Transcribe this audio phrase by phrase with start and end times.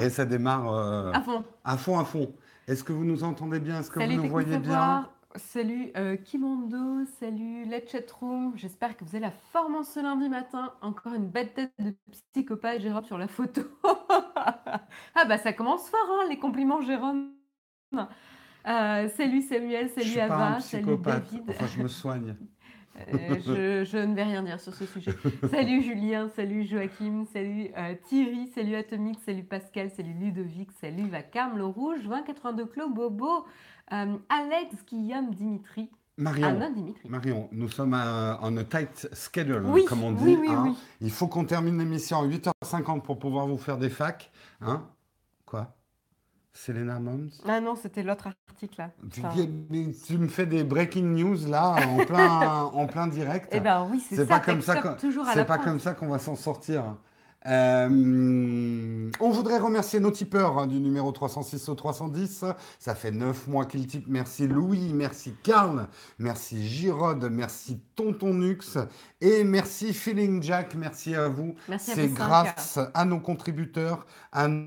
[0.00, 1.44] Et ça démarre euh, À fond.
[1.64, 2.32] à fond, à fond.
[2.66, 3.80] Est-ce que vous nous entendez bien?
[3.80, 5.08] Est-ce que Salut vous nous voyez bien?
[5.36, 8.52] salut euh, Kimondo, salut Let's Chat Room.
[8.56, 10.72] J'espère que vous avez la forme en ce lundi matin.
[10.80, 11.94] Encore une belle tête de
[12.32, 13.62] psychopathe, Jérôme, sur la photo.
[13.84, 17.30] ah bah ça commence fort, hein, les compliments, Jérôme.
[17.94, 20.96] Euh, salut Samuel, salut Ava, salut.
[20.98, 21.42] David.
[21.48, 22.36] Enfin, je me soigne.
[22.98, 25.12] Euh, je, je ne vais rien dire sur ce sujet.
[25.50, 31.56] Salut Julien, salut Joachim, salut euh, Thierry, salut Atomique, salut Pascal, salut Ludovic, salut Vacarme,
[31.56, 33.46] le Rouge, 2082 Clos, Bobo,
[33.92, 35.88] euh, Alex, Guillaume, Dimitri.
[36.18, 37.08] Ah Marion, non, Dimitri.
[37.08, 40.24] Marion, nous sommes on a tight schedule, Oui, comme on dit.
[40.24, 40.64] oui, oui, hein.
[40.66, 40.76] oui.
[41.00, 44.30] Il faut qu'on termine l'émission à 8h50 pour pouvoir vous faire des facs.
[44.60, 44.84] Hein
[45.46, 45.72] Quoi?
[46.52, 48.90] Selena Moms Ah non, c'était l'autre article là.
[50.06, 53.48] tu, me fais des breaking news là en plein, en plein direct.
[53.52, 55.56] Eh ben oui, c'est ça, pas comme ça Textor, qu'on- toujours à C'est la pas
[55.56, 55.68] pointe.
[55.68, 56.96] comme ça qu'on va s'en sortir.
[57.46, 62.44] Euh, on voudrait remercier nos tipeurs hein, du numéro 306 au 310.
[62.78, 64.08] Ça fait 9 mois qu'ils typent.
[64.08, 65.86] Merci Louis, merci Karl,
[66.18, 68.76] merci Girod, merci Tonton Nux
[69.22, 70.74] et merci Feeling Jack.
[70.74, 71.54] Merci à vous.
[71.68, 74.66] Merci à C'est grâce à nos contributeurs, à nos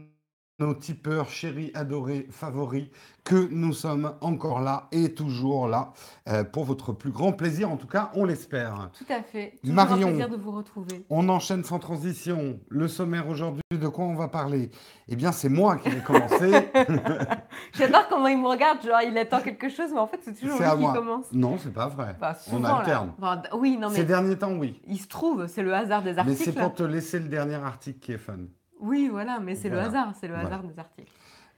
[0.72, 2.88] tipeurs chéris, adorés, favoris,
[3.26, 5.94] que nous sommes encore là et toujours là
[6.28, 7.70] euh, pour votre plus grand plaisir.
[7.72, 8.90] En tout cas, on l'espère.
[8.98, 9.54] Tout à fait.
[9.64, 10.08] Marion.
[10.08, 11.06] un plaisir de vous retrouver.
[11.10, 12.60] On enchaîne sans transition.
[12.70, 14.72] Le sommaire aujourd'hui, de quoi on va parler?
[15.08, 16.70] Eh bien, c'est moi qui vais commencer.
[17.74, 20.58] J'adore comment il me regarde, genre il attend quelque chose, mais en fait c'est toujours
[20.60, 20.94] lui à qui moi.
[20.94, 21.26] commence.
[21.32, 22.16] non, c'est pas vrai.
[22.20, 23.14] Enfin, on souvent, alterne.
[23.18, 24.82] Enfin, oui, non Ces mais derniers temps, oui.
[24.88, 26.44] il se trouve, c'est le hasard des Mais articles.
[26.44, 28.38] c'est pour te laisser le dernier article qui est fun.
[28.84, 29.84] Oui, voilà, mais c'est Voilà.
[29.84, 30.48] le hasard, c'est le Voilà.
[30.50, 31.12] hasard des articles.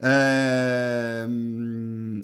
[0.04, 1.26] Euh,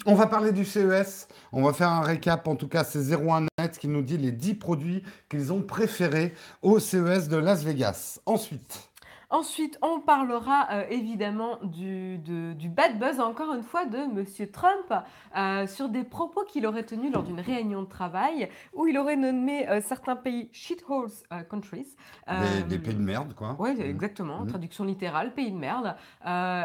[0.07, 1.29] on va parler du CES.
[1.53, 2.47] On va faire un récap.
[2.49, 6.79] En tout cas, c'est 01net qui nous dit les 10 produits qu'ils ont préférés au
[6.79, 8.21] CES de Las Vegas.
[8.27, 8.91] Ensuite,
[9.33, 14.51] Ensuite, on parlera euh, évidemment du, de- du bad buzz, encore une fois, de Monsieur
[14.51, 14.93] Trump
[15.37, 19.17] euh, sur des propos qu'il aurait tenus lors d'une réunion de travail où il aurait
[19.17, 21.09] nommé euh, certains pays shitholes
[21.49, 21.97] countries.
[22.29, 23.57] des, des pays de merde, quoi.
[23.59, 23.81] Oui, Mhm.
[23.81, 24.49] exactement, Mhm.
[24.49, 25.97] traduction littérale, pays de merde.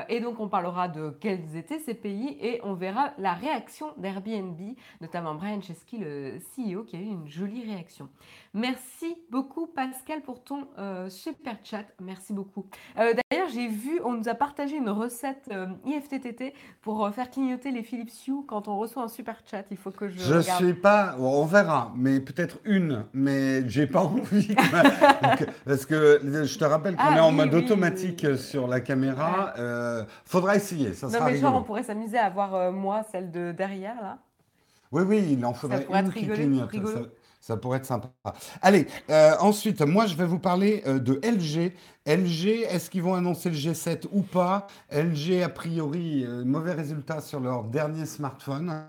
[0.09, 4.59] Et donc on parlera de quels étaient ces pays et on verra la réaction d'Airbnb,
[4.99, 8.09] notamment Brian Chesky, le CEO, qui a eu une jolie réaction.
[8.53, 10.67] Merci beaucoup Pascal pour ton
[11.09, 12.56] super chat, merci beaucoup.
[12.99, 17.29] Euh, D'ailleurs j'ai vu, on nous a partagé une recette euh, IFTTT pour euh, faire
[17.29, 19.63] clignoter les Philips Hue quand on reçoit un super chat.
[19.71, 20.63] Il faut que je, Je regarde.
[20.63, 24.47] suis pas, on verra, mais peut-être une, mais j'ai pas envie.
[24.49, 28.37] Donc, Parce que je te rappelle qu'on Ah, est en oui, mode oui, automatique oui.
[28.37, 29.53] sur la caméra.
[29.57, 33.03] euh, faudra essayer, ça Non sera mais genre on pourrait s'amuser à voir euh, moi
[33.11, 34.17] celle de derrière là.
[34.91, 36.71] Oui, oui, il en faudrait une qui clignote.
[36.71, 37.07] rigolo.
[37.39, 38.09] Ça, pourrait être sympa.
[38.61, 41.73] Allez, euh, ensuite, moi, je vais vous parler euh, de LG.
[42.05, 44.67] LG, est-ce qu'ils vont annoncer le G7 ou pas?
[44.91, 48.87] LG, a priori, euh, mauvais résultat sur leur dernier smartphone.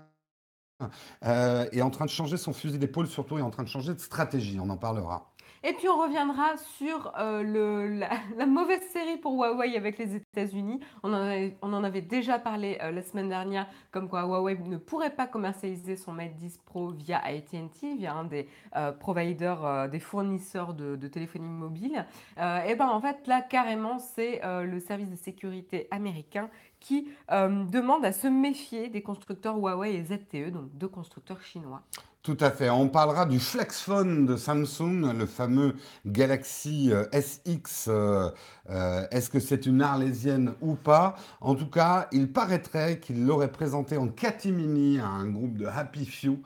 [1.21, 3.99] Est en train de changer son fusil d'épaule, surtout est en train de changer de
[3.99, 4.59] stratégie.
[4.61, 5.28] On en parlera.
[5.63, 7.99] Et puis on reviendra sur euh,
[8.37, 10.79] la, mauvaise série pour Huawei avec les États-Unis.
[11.03, 15.27] On, en avait- déjà parlé euh, la semaine dernière, comme quoi Huawei ne pourrait pas
[15.27, 20.95] commercialiser son Mate 10 Pro via AT&T, via un des euh, providers, des fournisseurs de,
[20.95, 22.05] de téléphonie mobile.
[22.37, 26.49] Et ben en fait là carrément c'est le service de sécurité américain
[26.79, 31.81] qui demande à se méfier des constructeurs Huawei et ZTE, donc deux constructeurs chinois.
[32.21, 32.69] Tout à fait.
[32.69, 35.75] On parlera du Flexphone de Samsung, le fameux
[36.05, 37.85] Galaxy euh, SX.
[37.87, 38.29] euh,
[38.69, 41.15] euh, Est-ce que c'est une arlésienne ou pas?
[41.39, 46.05] En tout cas, il paraîtrait qu'il l'aurait présenté en catimini à un groupe de Happy
[46.05, 46.37] Few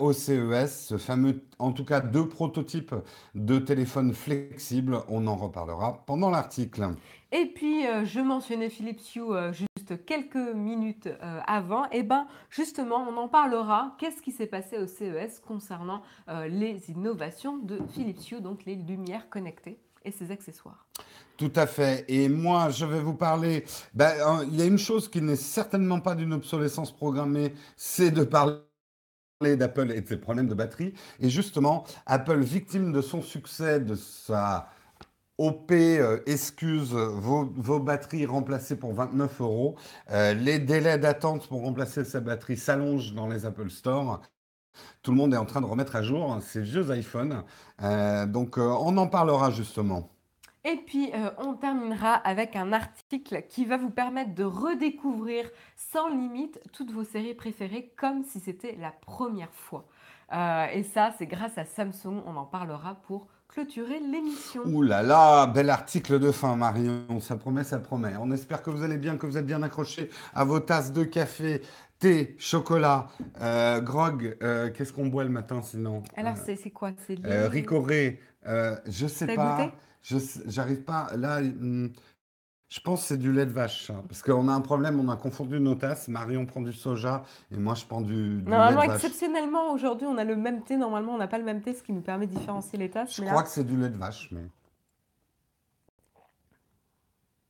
[0.00, 0.86] au CES.
[0.88, 2.94] Ce fameux, en tout cas, deux prototypes
[3.34, 4.98] de téléphones flexibles.
[5.08, 6.90] On en reparlera pendant l'article.
[7.32, 9.22] Et puis, je mentionnais Philips Hue
[9.94, 11.88] quelques minutes euh, avant.
[11.90, 13.94] Et ben, justement, on en parlera.
[13.98, 18.76] Qu'est-ce qui s'est passé au CES concernant euh, les innovations de Philips Hue, donc les
[18.76, 20.86] lumières connectées et ses accessoires?
[21.36, 22.04] Tout à fait.
[22.08, 23.64] Et moi, je vais vous parler.
[23.94, 24.12] Ben,
[24.44, 28.60] il y a une chose qui n'est certainement pas d'une obsolescence programmée, c'est de parler
[29.42, 30.92] d'Apple et de ses problèmes de batterie.
[31.18, 34.68] Et justement, Apple, victime de son succès, de sa
[35.40, 39.74] OP, euh, excuse, vos, batteries remplacées pour 29 euros,
[40.10, 44.20] euh, les délais d'attente pour remplacer sa batterie s'allongent dans les Apple Store.
[45.02, 47.42] Tout le monde est en train de remettre à jour ces vieux iPhones.
[47.82, 50.10] Euh, donc, on en parlera justement.
[50.64, 56.60] Et puis, on terminera avec un article qui va vous permettre de redécouvrir sans limite
[56.74, 59.86] toutes vos séries préférées comme si c'était la première fois.
[60.74, 62.22] Et ça, c'est grâce à Samsung.
[62.26, 64.62] On en parlera pour clôturer l'émission.
[64.66, 67.20] Ouh là là, bel article de fin, Marion.
[67.20, 68.12] Ça promet, ça promet.
[68.20, 71.04] On espère que vous allez bien, que vous êtes bien accrochés à vos tasses de
[71.04, 71.62] café,
[71.98, 73.08] thé, chocolat,
[73.40, 74.36] euh, grog.
[74.42, 76.02] euh, Qu'est-ce qu'on boit le matin sinon?
[76.16, 76.92] Alors, c'est c'est quoi?
[77.06, 77.48] C'est Euh.
[77.48, 79.56] Ricoré, euh, je sais pas.
[79.56, 79.72] goûté?
[80.02, 81.08] Je sais- j'arrive pas.
[81.16, 81.90] Là, hum,
[82.70, 83.90] je pense que c'est du lait de vache.
[83.90, 86.06] hein, parce qu'on a un problème, on a confondu nos tasses.
[86.08, 88.96] Marion prend du soja et moi je prends du, du lait Normalement, de vache.
[89.04, 90.76] exceptionnellement, aujourd'hui, on a le même thé.
[90.76, 93.14] Normalement, on n'a pas le même thé, ce qui nous permet de différencier les tasses.
[93.16, 94.42] Je Mais crois que c'est du lait de vache, mais.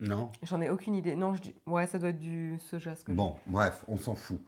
[0.01, 0.31] Non?
[0.43, 1.15] j'en ai aucune idée.
[1.15, 1.55] Non, je dis...
[1.67, 3.17] Ouais, ça doit être du soja, ce que je.
[3.17, 4.41] Bon, bref, on s'en fout.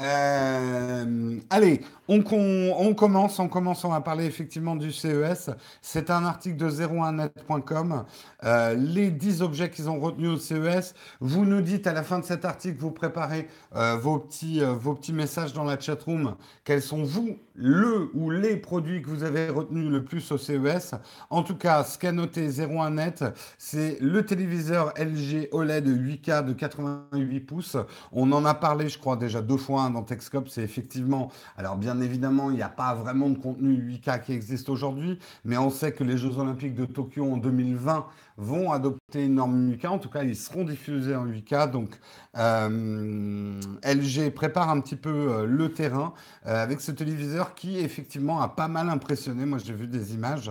[0.00, 5.50] Euh, allez, on, commence, on commence, on va parler effectivement du CES.
[5.82, 8.04] C'est un article de 01net.com.
[8.44, 10.94] Euh, les 10 objets qu'ils ont retenus au CES.
[11.20, 14.94] Vous nous dites à la fin de cet article, vous préparez euh, vos, petits, vos
[14.94, 16.36] petits messages dans la chatroom.
[16.64, 20.94] Quels sont vous, le ou les produits que vous avez retenus le plus au CES
[21.28, 27.40] En tout cas, ce qu'a noté 01net, c'est le téléviseur LG OLED 8K de 88
[27.40, 27.76] pouces.
[28.10, 30.48] On en a parlé, je crois, déjà deux fois hein, dans Techscope.
[30.48, 34.68] C'est effectivement, alors bien évidemment, il n'y a pas vraiment de contenu 8K qui existe
[34.68, 38.06] aujourd'hui, mais on sait que les Jeux Olympiques de Tokyo en 2020
[38.36, 39.88] vont adopter une norme 8K.
[39.88, 41.70] En tout cas, ils seront diffusés en 8K.
[41.70, 41.90] Donc,
[42.36, 46.14] euh, LG prépare un petit peu euh, le terrain
[46.46, 49.44] euh, avec ce téléviseur qui, effectivement, a pas mal impressionné.
[49.44, 50.50] Moi, j'ai vu des images.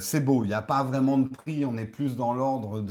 [0.00, 0.44] C'est beau.
[0.44, 1.64] Il n'y a pas vraiment de prix.
[1.64, 2.84] On est plus dans l'ordre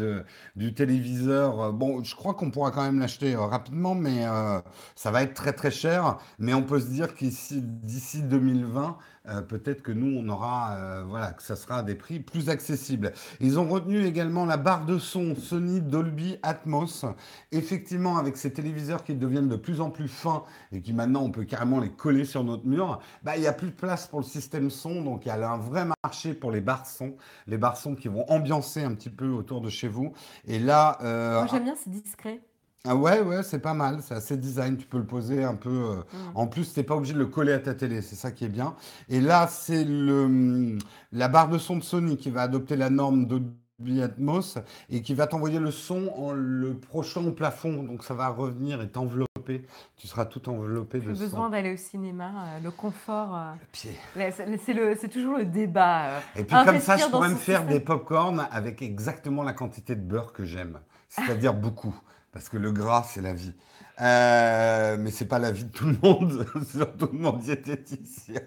[0.56, 1.72] du téléviseur.
[1.74, 4.26] Bon, je crois qu'on pourra quand même l'acheter rapidement, mais
[4.96, 6.18] ça va être très très cher.
[6.40, 8.98] Mais on peut se dire qu'ici, d'ici 2020,
[9.28, 12.50] euh, peut-être que nous, on aura, euh, voilà, que ça sera à des prix plus
[12.50, 13.14] accessibles.
[13.40, 17.06] Ils ont retenu également la barre de son Sony Dolby Atmos.
[17.52, 21.30] Effectivement, avec ces téléviseurs qui deviennent de plus en plus fins et qui maintenant on
[21.30, 24.20] peut carrément les coller sur notre mur, bah, il n'y a plus de place pour
[24.20, 25.04] le système son.
[25.04, 27.16] Donc il y a un vrai marché pour les barres son,
[27.46, 30.14] les barres son qui vont ambiancer un petit peu autour de chez vous.
[30.48, 32.42] Et là, euh, Moi, j'aime bien, c'est discret.
[32.88, 35.70] Ah ouais, ouais, c'est pas mal, c'est assez design, tu peux le poser un peu.
[35.70, 36.32] euh, Mm.
[36.36, 38.50] En plus, t'es pas obligé de le coller à ta télé, c'est ça qui est
[38.50, 38.76] bien.
[39.10, 40.78] Et là, c'est le
[41.12, 44.58] la barre de son de Sony qui va adopter la norme Dolby Atmos
[44.90, 48.82] et qui va t'envoyer le son en le prochant au plafond, donc ça va revenir
[48.82, 49.66] et t'envelopper.
[49.98, 51.22] Tu seras tout enveloppé de Plus son.
[51.24, 52.32] besoin d'aller au cinéma.
[52.56, 53.92] euh, le confort, euh, Le pied.
[54.16, 56.06] là, c'est c'est le- c'est toujours le débat.
[56.06, 56.20] euh.
[56.36, 57.78] Et puis comme ça, Investir je dans pourrais me faire système.
[57.78, 60.80] des pop-corn avec exactement la quantité de beurre que j'aime.
[61.10, 61.94] C'est-à-dire beaucoup.
[62.32, 63.54] Parce que le gras, c'est la vie.
[64.02, 68.42] Euh, mais c'est pas la vie de tout le monde, surtout de mon diététicien.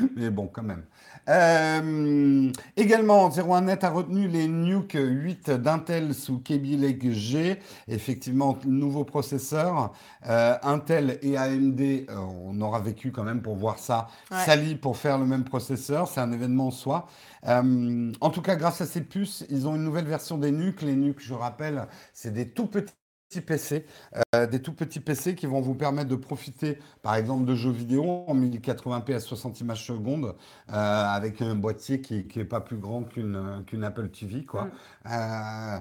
[0.16, 0.84] Mais bon, quand même.
[1.28, 7.58] Euh, également, 01net a retenu les Nuke 8 d'Intel sous Kaby Lake G.
[7.88, 9.92] Effectivement, nouveau processeur.
[10.28, 14.74] Euh, Intel et AMD, euh, on aura vécu quand même pour voir ça, Ouais.
[14.76, 16.08] pour faire le même processeur.
[16.08, 17.06] C'est un événement en soi.
[17.46, 20.82] Euh, en tout cas, grâce à ces puces, ils ont une nouvelle version des NUC.
[20.82, 22.94] Les NUC, je rappelle, c'est des tout petits
[23.40, 23.86] PC,
[24.34, 27.70] euh, des tout petits PC qui vont vous permettre de profiter, par exemple, de jeux
[27.70, 30.34] vidéo en 1080p à 60 images secondes,
[30.70, 34.64] euh, avec un boîtier qui, qui est pas plus grand qu'une Apple TV, quoi.
[34.64, 34.70] Mm.
[35.12, 35.78] Euh,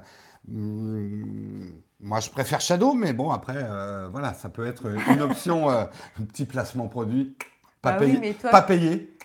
[0.51, 3.67] hum, moi, je préfère Shadow, mais bon, après,
[4.11, 5.89] voilà, ça peut être une option, un
[6.27, 7.35] petit placement produit,
[7.81, 9.17] pas oui, payé, toi- pas payé.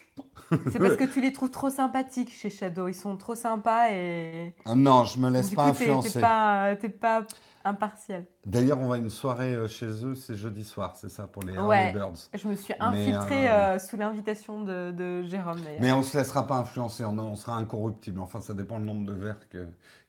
[0.73, 2.89] C'est parce que tu les trouves trop sympathiques chez Shadow.
[2.89, 6.15] Ils sont trop sympas et Ah Non, je me laisse du pas coup, influencer.
[6.15, 7.27] t'es pas, pas
[7.65, 8.25] impartial.
[8.47, 11.43] D'ailleurs, on va à une soirée euh, chez eux, c'est jeudi soir, c'est ça, pour
[11.43, 11.93] les Ouais.
[11.93, 12.29] Birds.
[12.35, 15.61] Je me suis Mais, infiltrée euh, euh, sous l'invitation de, de Jérôme.
[15.81, 18.21] Mais on se laissera pas influencer, on, on sera incorruptible.
[18.21, 19.39] Enfin, ça dépend le nombre de verres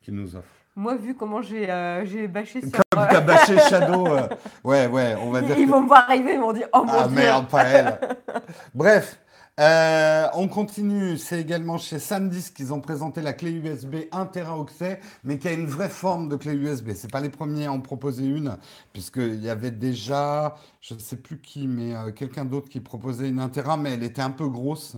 [0.01, 0.45] qu'ils nous offrent.
[0.77, 2.71] Moi, vu comment j'ai euh, j'ai bâché sur.
[2.91, 4.27] Comme euh, t'as bâché Shadow, euh,
[4.65, 6.83] ouais, ouais, on va dire ils que- vont me voir arriver, ils m'ont dit Oh
[6.83, 7.97] mon Ah dieu merde, pas elle.
[8.73, 9.17] Bref,
[9.59, 11.17] euh, on continue.
[11.17, 15.53] C'est également chez SanDisk qu'ils ont présenté la clé USB 1 Teraoctet, mais qui a
[15.53, 16.91] une vraie forme de clé USB.
[16.93, 18.57] C'est pas les premiers à en proposer une,
[18.91, 23.29] puisqu'il y avait déjà, je ne sais plus qui, mais euh, quelqu'un d'autre qui proposait
[23.29, 24.97] une 1 Tera, mais elle était un peu grosse.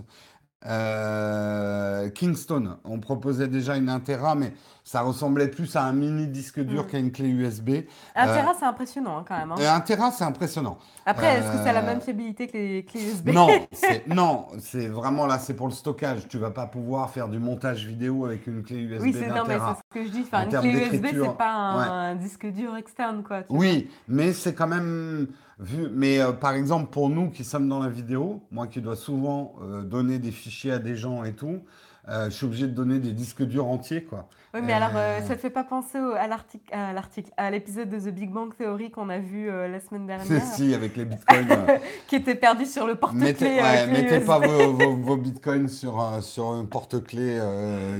[0.66, 4.52] Euh, Kingston, on proposait déjà une 1 Tera, mais
[4.88, 6.86] ça ressemblait plus à un mini disque dur Mm.
[6.86, 7.68] qu'à une clé USB.
[8.16, 9.52] Un Euh, Tera, c'est impressionnant hein, quand même.
[9.52, 9.56] hein.
[9.60, 10.78] Et 1 Tera, c'est impressionnant.
[11.04, 14.06] Après, est-ce que ça a la euh, même fiabilité que les clés USB Non, c'est
[14.06, 16.26] non, c'est vraiment là, c'est pour le stockage.
[16.28, 19.34] Tu vas pas pouvoir faire du montage vidéo avec une clé USB Oui, c'est d'un
[19.36, 20.22] non, mais c'est ce que je dis.
[20.22, 23.42] Enfin, En une clé USB, c'est pas un, un disque dur externe, quoi.
[23.46, 23.58] vois.
[23.58, 25.28] Oui, mais c'est quand même
[25.58, 25.88] vu.
[25.92, 29.54] Mais euh, par exemple, pour nous qui sommes dans la vidéo, moi qui dois souvent
[29.62, 31.58] euh, donner des fichiers à des gens et tout, euh,
[32.06, 34.28] je suis obligé de donner des disques durs entiers, quoi.
[34.54, 37.90] Oui, mais alors, euh, ça te fait pas penser à l'article, à l'article, à l'épisode
[37.90, 41.66] de The Big Bang Theory qu'on a vu la semaine dernière, Si, avec les bitcoins.
[42.08, 43.24] qui était perdu sur le porte-clés.
[43.24, 47.38] Mettez, ouais, mettez pas vos, vos, bitcoins sur, sur un porte-clés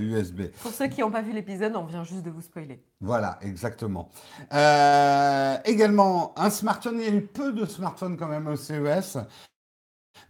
[0.00, 0.45] USB.
[0.62, 2.83] Pour ceux qui n'ont pas vu l'épisode, on vient juste de vous spoiler.
[3.02, 4.11] Voilà, exactement.
[5.64, 9.19] également, un smartphone, il y a eu peu de smartphones quand même au CES.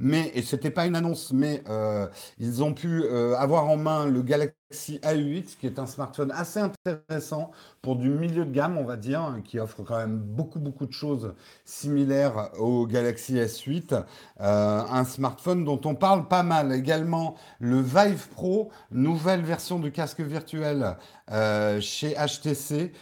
[0.01, 2.07] Mais, et c'était pas une annonce, mais euh,
[2.39, 6.61] ils ont pu euh, avoir en main le Galaxy A8, qui est un smartphone assez
[6.61, 10.87] intéressant pour du milieu de gamme, on va dire, qui offre quand même beaucoup, beaucoup
[10.87, 11.35] de choses
[11.65, 14.05] similaires au Galaxy S8.
[14.41, 16.73] Euh, un smartphone dont on parle pas mal.
[16.73, 20.97] Également, le Vive Pro, nouvelle version du casque virtuel
[21.81, 22.93] chez HTC,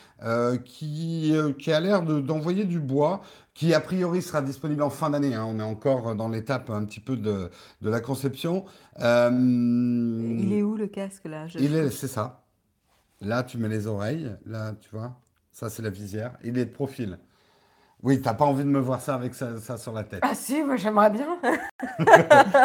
[0.64, 3.22] qui, qui a l'air d'envoyer du bois
[3.56, 5.34] qui a priori sera disponible en fin d'année.
[5.34, 5.46] Hein.
[5.48, 8.66] On est encore dans l'étape un petit peu de la conception.
[9.00, 9.30] Euh,
[10.38, 11.46] il est où le casque là?
[11.58, 12.42] Il est, c'est ça.
[13.20, 14.30] Là, tu mets les oreilles.
[14.44, 15.12] Là, tu vois.
[15.52, 16.32] Ça, c'est la visière.
[16.44, 17.18] Il est de profil.
[18.02, 20.20] Oui, t'as pas envie de me voir ça avec ça, sur la tête.
[20.22, 21.26] Ah si, moi j'aimerais bien.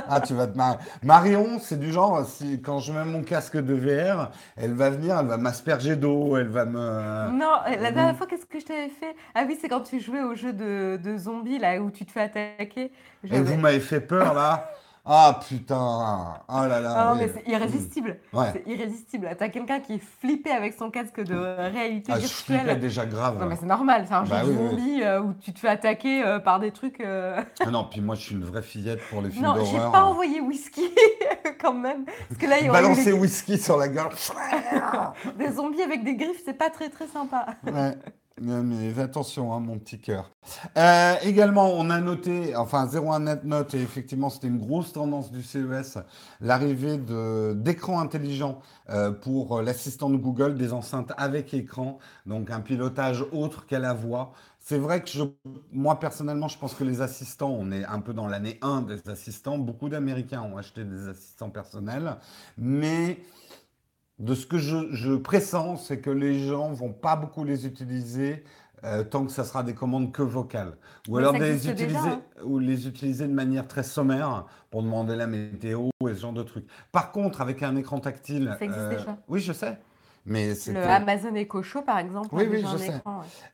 [0.09, 0.77] ah, tu vas te marier.
[1.03, 5.17] Marion, c'est du genre, si, quand je mets mon casque de VR, elle va venir,
[5.17, 7.31] elle va m'asperger d'eau, elle va me...
[7.31, 9.15] Non, la dernière fois, qu'est-ce que je t'avais fait?
[9.33, 12.11] Ah oui, c'est quand tu jouais au jeu de, de zombies, là, où tu te
[12.11, 12.91] fais attaquer.
[13.23, 14.69] Et vous m'avez fait peur, là
[15.03, 18.19] Ah putain Oh là là ah, mais c'est irrésistible
[18.53, 19.29] C'est irrésistible.
[19.37, 22.67] T'as quelqu'un qui est flippé avec son casque de réalité ah, virtuelle.
[22.69, 23.39] Je déjà grave.
[23.39, 25.69] Non mais c'est normal, c'est un bah jeu de zombie euh, où tu te fais
[25.69, 26.99] attaquer euh, par des trucs...
[27.01, 27.41] Euh.
[27.65, 29.63] Ah non, puis moi je suis une vraie fillette pour les films d'horreur.
[29.63, 30.91] Non, j'ai pas envoyé whisky
[31.59, 32.05] quand même.
[32.05, 34.09] Parce que là, il Balancer whisky sur la gueule.
[35.37, 37.47] des zombies avec des griffes, c'est pas très très sympa.
[37.65, 37.97] Ouais.
[38.43, 40.31] Mais attention, hein, mon petit cœur.
[40.75, 45.31] Euh, également, on a noté, enfin 01 net note, et effectivement c'était une grosse tendance
[45.31, 45.99] du CES,
[46.39, 46.97] l'arrivée
[47.53, 53.67] d'écrans intelligents euh, pour l'assistant de Google, des enceintes avec écran, donc un pilotage autre
[53.67, 54.33] qu'à la voix.
[54.59, 55.23] C'est vrai que je,
[55.71, 59.07] moi personnellement, je pense que les assistants, on est un peu dans l'année 1 des
[59.07, 59.59] assistants.
[59.59, 62.17] Beaucoup d'Américains ont acheté des assistants personnels,
[62.57, 63.19] mais
[64.21, 68.43] de ce que je, pressens, c'est que les gens vont pas beaucoup les utiliser
[68.83, 70.77] euh, tant que ça sera des commandes que vocales.
[71.07, 72.21] Ou alors les utiliser, hein.
[72.43, 76.43] ou les utiliser de manière très sommaire pour demander la météo et ce genre de
[76.43, 76.67] trucs.
[76.91, 78.55] Par contre, avec un écran tactile.
[78.59, 79.17] Ça existe euh, déjà.
[79.27, 79.77] Oui, je sais.
[80.25, 82.29] Mais le Amazon Echo Show, par exemple.
[82.31, 83.01] Oui, oui, je sais.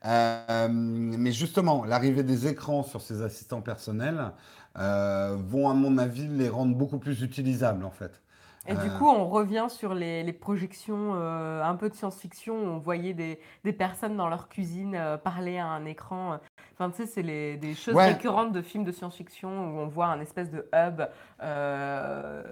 [0.04, 4.32] Euh, mais justement, l'arrivée des écrans sur ces assistants personnels
[4.74, 8.20] vont, à mon avis, les rendre beaucoup plus utilisables, en fait.
[8.68, 12.54] Et du coup, on revient sur les, projections euh, un peu de science-fiction.
[12.54, 16.38] On voyait des, des, personnes dans leur cuisine euh, parler à un écran.
[16.74, 20.20] Enfin, tu sais, c'est des choses récurrentes de films de science-fiction où on voit un
[20.20, 21.02] espèce de hub
[21.42, 22.42] euh,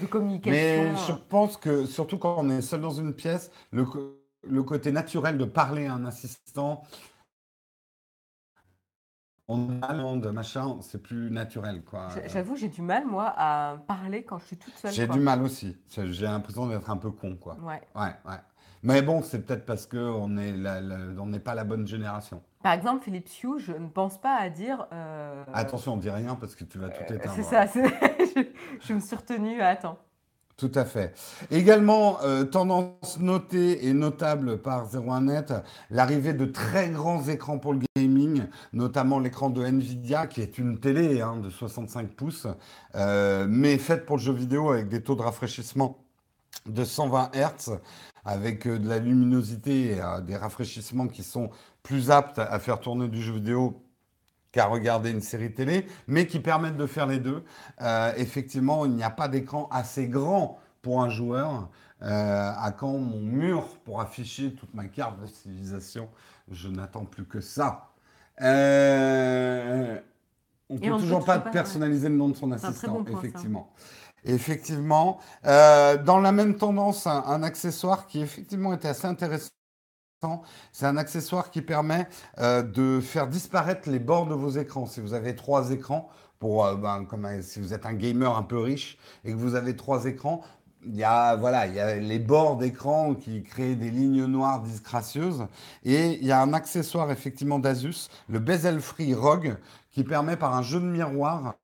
[0.00, 0.52] de communication.
[0.52, 3.86] Mais je pense que, surtout quand on est seul dans une pièce, le,
[4.48, 6.82] le côté naturel de parler à un assistant,
[9.52, 12.08] on de machin, c'est plus naturel, quoi.
[12.26, 14.92] J'avoue, j'ai du mal, moi, à parler quand je suis toute seule.
[14.92, 15.76] J'ai du mal aussi.
[15.88, 17.56] J'ai l'impression d'être un peu con, quoi.
[17.62, 17.80] Ouais.
[17.94, 18.38] Ouais, ouais.
[18.82, 22.42] Mais bon, c'est peut-être parce qu'on n'est pas la bonne génération.
[22.62, 24.86] Par exemple, Philippe Hugh, je ne pense pas à dire.
[24.92, 27.34] Euh, Attention, on dit rien parce que tu vas tout euh, éteindre.
[27.34, 28.42] C'est ça, je,
[28.80, 29.60] je, me suis retenue.
[29.60, 29.98] Attends.
[30.56, 31.14] Tout à fait.
[31.50, 37.80] Également, euh, tendance notée et notable par 01net, l'arrivée de très grands écrans pour le
[37.96, 38.11] gaming,
[38.72, 42.46] notamment l'écran de Nvidia, qui est une télé hein, de 65 pouces,
[42.94, 45.98] euh, mais faite pour le jeu vidéo avec des taux de rafraîchissement
[46.66, 47.78] de 120 Hz,
[48.24, 51.50] avec euh, de la luminosité et des rafraîchissements qui sont
[51.82, 53.82] plus aptes à faire tourner du jeu vidéo
[54.52, 57.42] qu'à regarder une série télé, mais qui permettent de faire les deux.
[57.80, 61.70] Euh, effectivement, il n'y a pas d'écran assez grand pour un joueur.
[62.02, 66.08] Euh, à quand mon mur pour afficher toute ma carte de civilisation
[66.50, 67.91] Je n'attends plus que ça.
[68.40, 69.98] Euh,
[70.68, 73.72] on ne peut toujours pas, personnaliser le nom de son assistant, effectivement.
[74.24, 75.18] Effectivement.
[75.44, 79.50] dans la même tendance, un, accessoire qui effectivement était assez intéressant
[80.72, 82.06] c'est un accessoire qui permet
[82.38, 84.86] euh, de faire disparaître les bords de vos écrans.
[84.86, 86.08] Si vous avez trois écrans,
[86.38, 89.54] pour, euh, ben, comme, si vous êtes un gamer un peu riche et que vous
[89.54, 90.42] avez trois écrans,
[90.84, 95.46] il y a, voilà, les bords d'écran qui créent des lignes noires disgracieuses.
[95.84, 99.56] Et il y a un accessoire effectivement d'Asus, le Bezel Free Rogue,
[99.92, 101.54] qui permet par un jeu de miroir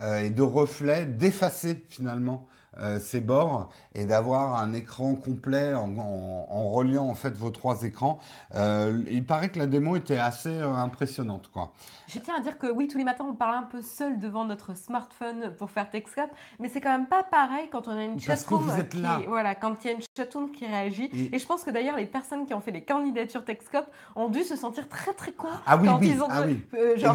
[0.00, 2.46] euh, et de reflets d'effacer finalement
[2.78, 8.18] euh, ses bords et d'avoir un écran complet en, reliant en fait vos trois écrans.
[8.56, 11.72] Euh, il paraît que la démo était assez impressionnante, quoi.
[12.06, 14.44] Je tiens à dire que oui, tous les matins, on parle un peu seul devant
[14.44, 16.30] notre smartphone pour faire Texcap,
[16.60, 18.90] mais c'est quand même pas pareil quand on a une Parce que chatroom vous êtes
[18.90, 19.20] qui, là.
[19.26, 21.04] voilà, quand il y a une chatroom qui réagit.
[21.14, 24.28] Et- Et je pense que d'ailleurs, les personnes qui ont fait les candidatures Texcap ont
[24.28, 26.60] dû se sentir très très cons Ah oui, quand oui, ils ont ah oui.
[26.74, 27.14] euh, genre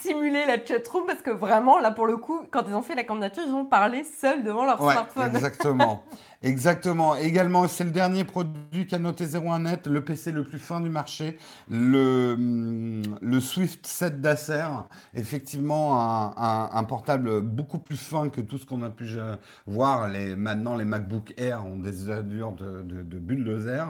[0.00, 3.04] simulé la chatroom parce que vraiment, là pour le coup, quand ils ont fait la
[3.04, 5.34] candidature, ils ont parlé seuls devant leur Ouais, smartphone.
[5.34, 6.04] exactement.
[6.42, 7.14] Exactement.
[7.14, 11.38] Également, c'est le dernier produit qu'a noté 01net, le PC le plus fin du marché,
[11.70, 14.66] le, hum, Swift 7 d'Acer.
[15.14, 20.08] Effectivement, un, portable beaucoup plus fin que tout ce qu'on a pu euh, voir.
[20.36, 23.84] Maintenant, les MacBook Air ont des allures de, de, bulldozer.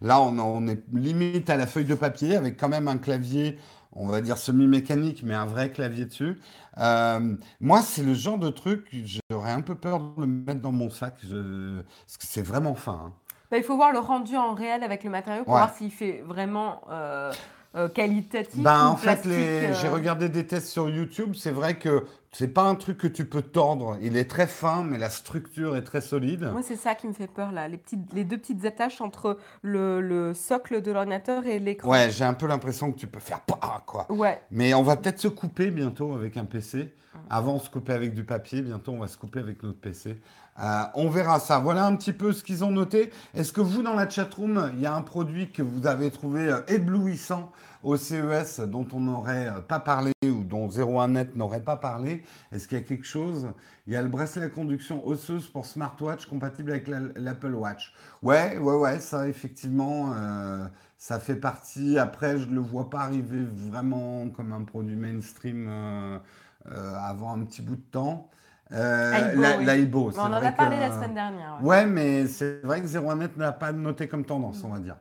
[0.00, 3.58] Là, on est limite à la feuille de papier avec quand même un clavier,
[3.92, 6.38] on va dire semi-mécanique, mais un vrai clavier dessus.
[6.78, 8.88] Euh, moi, c'est le genre de truc,
[9.30, 12.74] j'aurais un peu peur de le mettre dans mon sac, je- parce que c'est vraiment
[12.74, 13.06] fin.
[13.08, 13.12] hein.
[13.50, 15.60] Bah, il faut voir le rendu en réel avec le matériau pour Ouais.
[15.60, 17.32] voir s'il fait vraiment euh,
[17.78, 19.34] euh, qualitatif Ben, ou en fait, les...
[19.34, 19.74] euh.
[19.74, 23.24] j'ai regardé des tests sur YouTube, c'est vrai que c'est pas un truc que tu
[23.24, 23.96] peux tordre.
[24.02, 26.50] Il est très fin, mais la structure est très solide.
[26.52, 27.68] Moi, c'est ça qui me fait peur, là.
[27.68, 31.88] Les, petites, les deux petites attaches entre le, le socle de l'ordinateur et l'écran.
[31.88, 34.06] Ouais, j'ai un peu l'impression que tu peux faire pas, quoi.
[34.10, 34.40] Ouais.
[34.50, 36.92] Mais on va peut-être se couper bientôt avec un PC.
[37.30, 38.62] Avant, on se coupait avec du papier.
[38.62, 40.18] Bientôt, on va se couper avec notre PC.
[40.60, 41.58] Euh, on verra ça.
[41.58, 43.10] Voilà un petit peu ce qu'ils ont noté.
[43.34, 46.48] Est-ce que vous, dans la chatroom, il y a un produit que vous avez trouvé
[46.48, 52.22] euh, éblouissant au CES dont on n'aurait pas parlé ou dont 01net n'aurait pas parlé
[52.52, 53.48] Est-ce qu'il y a quelque chose?
[53.86, 57.94] Il y a le bracelet à conduction osseuse pour smartwatch compatible avec la- l'Apple Watch.
[58.22, 60.66] Ouais, ouais, ouais, ça, effectivement, euh,
[60.98, 61.98] ça fait partie.
[61.98, 66.18] Après, je ne le vois pas arriver vraiment comme un produit mainstream euh,
[66.70, 68.28] euh, avant un petit bout de temps.
[68.72, 69.64] Euh, Aibo, la- oui.
[70.12, 71.58] c'est on en a parlé que- la semaine dernière.
[71.62, 71.66] ouais.
[71.68, 74.96] Ouais, mais c'est vrai que 01net n'a pas noté comme tendance, on va dire.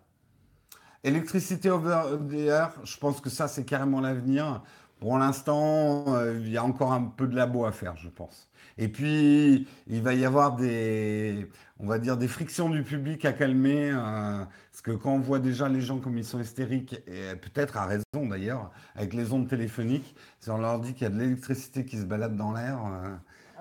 [1.08, 4.62] Électricité over the je pense que ça, c'est carrément l'avenir.
[5.00, 8.50] Pour l'instant, euh, il y a encore un peu de labo à faire, je pense.
[8.78, 11.48] Et puis, il va y avoir des,
[11.80, 13.90] on va dire, des frictions du public à calmer.
[13.92, 17.78] euh, parce que quand on voit déjà les gens comme ils sont hystériques, et peut-être
[17.78, 21.20] à raison d'ailleurs, avec les ondes téléphoniques, si on leur dit qu'il y a de
[21.20, 22.80] l'électricité qui se balade dans l'air,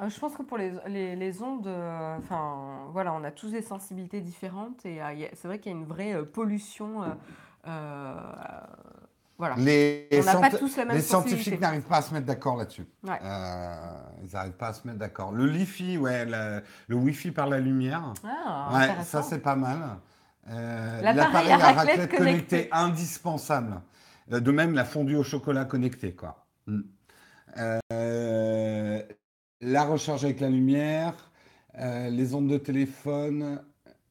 [0.00, 3.50] euh, je pense que pour les, les, les ondes, euh, enfin, voilà, on a tous
[3.50, 7.02] des sensibilités différentes et euh, c'est vrai qu'il y a une vraie pollution.
[9.38, 9.54] voilà.
[9.58, 12.56] les, On n'a pas tous la même les scientifiques n'arrivent pas à se mettre d'accord
[12.56, 12.86] là-dessus.
[13.04, 13.18] Ouais.
[14.22, 15.32] Ils n'arrivent pas à se mettre d'accord.
[15.32, 18.12] Le Li-Fi, ouais, le Wi-Fi par la lumière.
[18.24, 19.98] Ah, ouais, ça c'est pas mal.
[20.46, 22.68] L'appareil à raclette connecté.
[22.72, 23.80] indispensable.
[24.28, 26.46] De même, la fondue au chocolat connectée, quoi.
[26.66, 26.80] Mm.
[27.58, 29.02] Euh,
[29.60, 31.30] la recharge avec la lumière,
[31.78, 33.62] euh, les ondes de téléphone.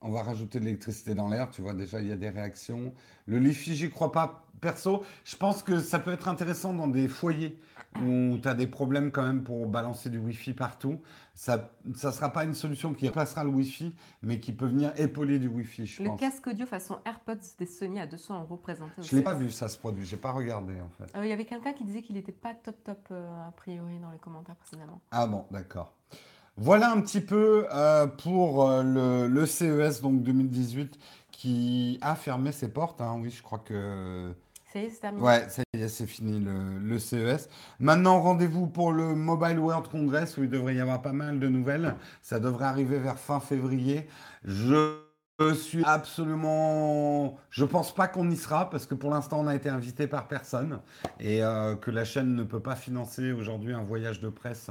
[0.07, 2.93] On va rajouter de l'électricité dans l'air, tu vois, déjà il y a des réactions.
[3.25, 4.43] Le Li-Fi, j'y crois pas.
[4.61, 7.59] Perso, je pense que ça peut être intéressant dans des foyers
[8.01, 11.01] où tu as des problèmes quand même pour balancer du Wi-Fi partout.
[11.33, 15.39] Ça ne sera pas une solution qui remplacera le Wi-Fi, mais qui peut venir épauler
[15.39, 16.19] du Wi-Fi, je Le pense.
[16.19, 19.49] casque audio façon AirPods des Sony à 200 euros présenté Je ne l'ai pas vu
[19.51, 20.05] ça, ce produit.
[20.05, 21.17] J'ai pas regardé en fait.
[21.17, 23.99] Euh, Il y avait quelqu'un qui disait qu'il n'était pas top top euh, a priori
[23.99, 25.01] dans les commentaires précédemment.
[25.11, 25.93] Ah bon, d'accord.
[26.57, 30.97] Voilà un petit peu euh, pour euh, le, le CES donc 2018
[31.31, 33.01] qui a fermé ses portes.
[33.01, 33.17] hein.
[33.21, 34.33] Oui, je crois que
[34.71, 35.23] c'est terminé.
[35.23, 37.49] Ouais, ça y est, c'est fini le, le CES.
[37.79, 41.47] Maintenant, rendez-vous pour le Mobile World Congress où il devrait y avoir pas mal de
[41.47, 41.95] nouvelles.
[42.21, 44.07] Ça devrait arriver vers fin février.
[44.43, 44.97] Je
[45.55, 47.37] suis absolument.
[47.49, 50.27] Je pense pas qu'on y sera parce que pour l'instant, on a été invité par
[50.29, 50.79] personne
[51.19, 54.69] et euh, que la chaîne ne peut pas financer aujourd'hui un voyage de presse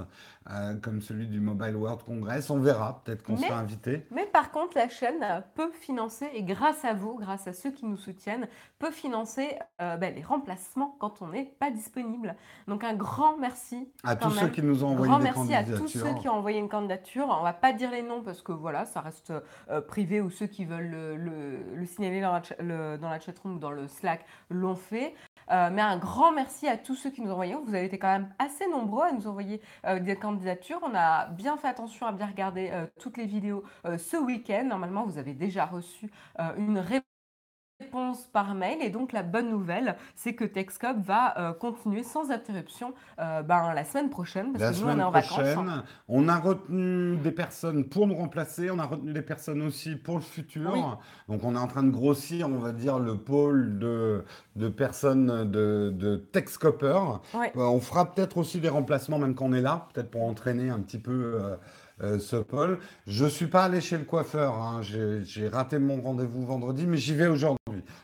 [0.50, 2.50] euh, comme celui du Mobile World Congress.
[2.50, 3.02] On verra.
[3.04, 4.06] Peut-être qu'on sera invité.
[4.10, 7.70] Mais par contre, la chaîne euh, peut financer, et grâce à vous, grâce à ceux
[7.70, 8.46] qui nous soutiennent,
[8.78, 12.34] peut financer euh, ben, les remplacements quand on n'est pas disponible.
[12.68, 13.88] Donc un grand merci.
[14.04, 16.34] À tous ceux qui nous ont envoyé Grand des merci à tous ceux qui ont
[16.34, 17.26] envoyé une candidature.
[17.28, 19.32] On va pas dire les noms parce que voilà, ça reste
[19.70, 23.18] euh, privé ou ceux qui veulent le, le- le signaler dans la, le- dans la
[23.20, 25.14] chatroom ou dans le Slack l'ont fait.
[25.50, 27.54] Euh, mais un grand merci à tous ceux qui nous envoyé.
[27.54, 30.80] Vous avez été quand même assez nombreux à nous envoyer euh, des candidatures.
[30.82, 34.64] On a bien fait attention à bien regarder euh, toutes les vidéos ce week-end.
[34.66, 36.10] Normalement, vous avez déjà reçu
[36.56, 37.13] une réponse
[38.32, 42.94] par mail et donc la bonne nouvelle c'est que Texcop va euh, continuer sans interruption
[43.18, 45.38] euh, ben, la semaine prochaine parce La que nous on est en vacances.
[45.56, 45.84] hein.
[46.08, 50.16] on a retenu des personnes pour nous remplacer, on a retenu des personnes aussi pour
[50.16, 50.70] le futur.
[50.72, 50.80] Oui.
[51.28, 54.24] Donc on est en train de grossir, on va dire, le pôle de,
[54.56, 56.22] de personnes de, de.
[57.34, 57.52] Ouais.
[57.56, 60.70] Euh, on fera peut-être aussi des remplacements même quand on est là, peut-être pour entraîner
[60.70, 61.56] un petit peu
[62.02, 62.78] euh, ce Paul.
[63.06, 64.80] Je suis pas allé chez le coiffeur, hein.
[64.82, 67.58] j'ai raté mon rendez-vous vendredi, mais j'y vais aujourd'hui.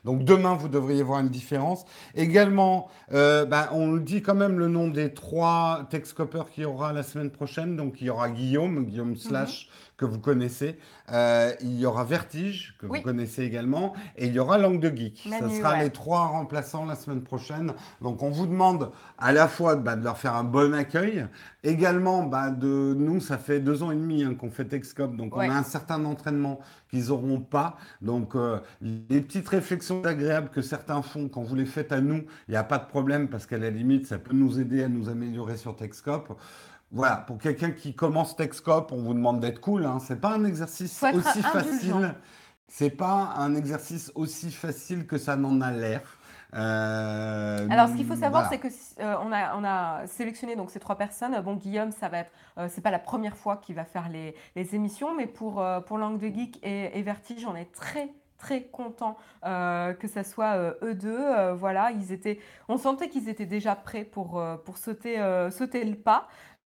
[0.04, 1.84] Donc demain, vous devriez voir une différence.
[2.14, 6.66] Également, euh, ben, on nous dit quand même le nom des trois Texcopers qu'il y
[6.66, 7.76] aura la semaine prochaine.
[7.76, 9.16] Donc il y aura Guillaume, Guillaume Mhm.
[9.16, 9.68] Slash,
[10.00, 10.78] que vous connaissez.
[11.12, 13.92] Euh, il y aura Vertige, que vous connaissez également.
[14.16, 15.20] Et il y aura Langue de Geek.
[15.24, 15.84] Ce Manu, sera ouais.
[15.84, 17.74] les trois remplaçants la semaine prochaine.
[18.00, 21.26] Donc on vous demande à la fois bah, de leur faire un bon accueil,
[21.62, 25.36] également bah, de nous, ça fait deux ans et demi hein, qu'on fait Texcop, donc
[25.36, 26.60] on a un certain entraînement
[26.90, 27.76] qu'ils n'auront pas.
[28.00, 32.24] Donc euh, les petites réflexions agréables que certains font quand vous les faites à nous,
[32.48, 34.88] il n'y a pas de problème parce qu'à la limite, ça peut nous aider à
[34.88, 36.38] nous améliorer sur Texcop.
[36.92, 39.86] Voilà, pour quelqu'un qui commence Texcop, on vous demande d'être cool.
[39.86, 39.98] Hein.
[40.00, 42.14] C'est pas un exercice aussi facile.
[42.66, 46.02] C'est pas un exercice aussi facile que ça n'en a l'air.
[46.54, 50.70] Euh, Alors, ce qu'il faut savoir, c'est que euh, on a, on a sélectionné donc
[50.70, 51.40] ces trois personnes.
[51.42, 54.34] Bon, Guillaume, ça va être, euh, c'est pas la première fois qu'il va faire les,
[54.56, 58.62] les émissions, mais pour pour Langue de Geek et, et Vertige, on est très très
[58.62, 61.20] content euh, que ça soit euh, eux deux.
[61.20, 65.16] Euh, voilà, ils étaient, on sentait qu'ils étaient déjà prêts pour pour sauter
[65.52, 66.26] sauter le pas.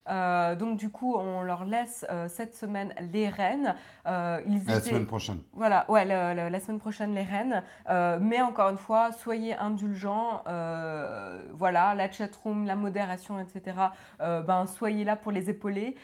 [0.08, 3.74] Euh, donc du coup, on leur laisse euh, cette semaine les rênes.
[4.06, 5.38] Euh, ils La semaine prochaine.
[5.52, 7.62] voilà, ouais, le- le- la semaine prochaine, les reines.
[7.88, 10.42] Euh, mais encore une fois, soyez indulgents.
[11.54, 13.76] voilà, la chatroom, la modération, etc.
[14.18, 15.96] ben, soyez là pour les épauler.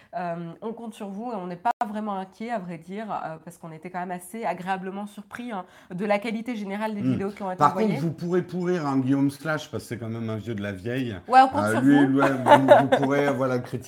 [0.63, 3.07] On compte sur vous et on n'est pas vraiment inquiet, à vrai dire,
[3.45, 7.13] parce qu'on était quand même assez agréablement surpris hein, de la qualité générale des Hmm.
[7.13, 8.01] vidéos qui ont été Par contre, envoyées.
[8.01, 10.73] vous pourrez pourrir un Guillaume Slash parce que c'est quand même un vieux de la
[10.73, 11.17] vieille.
[11.29, 12.13] Ouais, on compte sur lui, vous.
[12.13, 13.88] lui, vous, vous pourrez voilà, critiquer.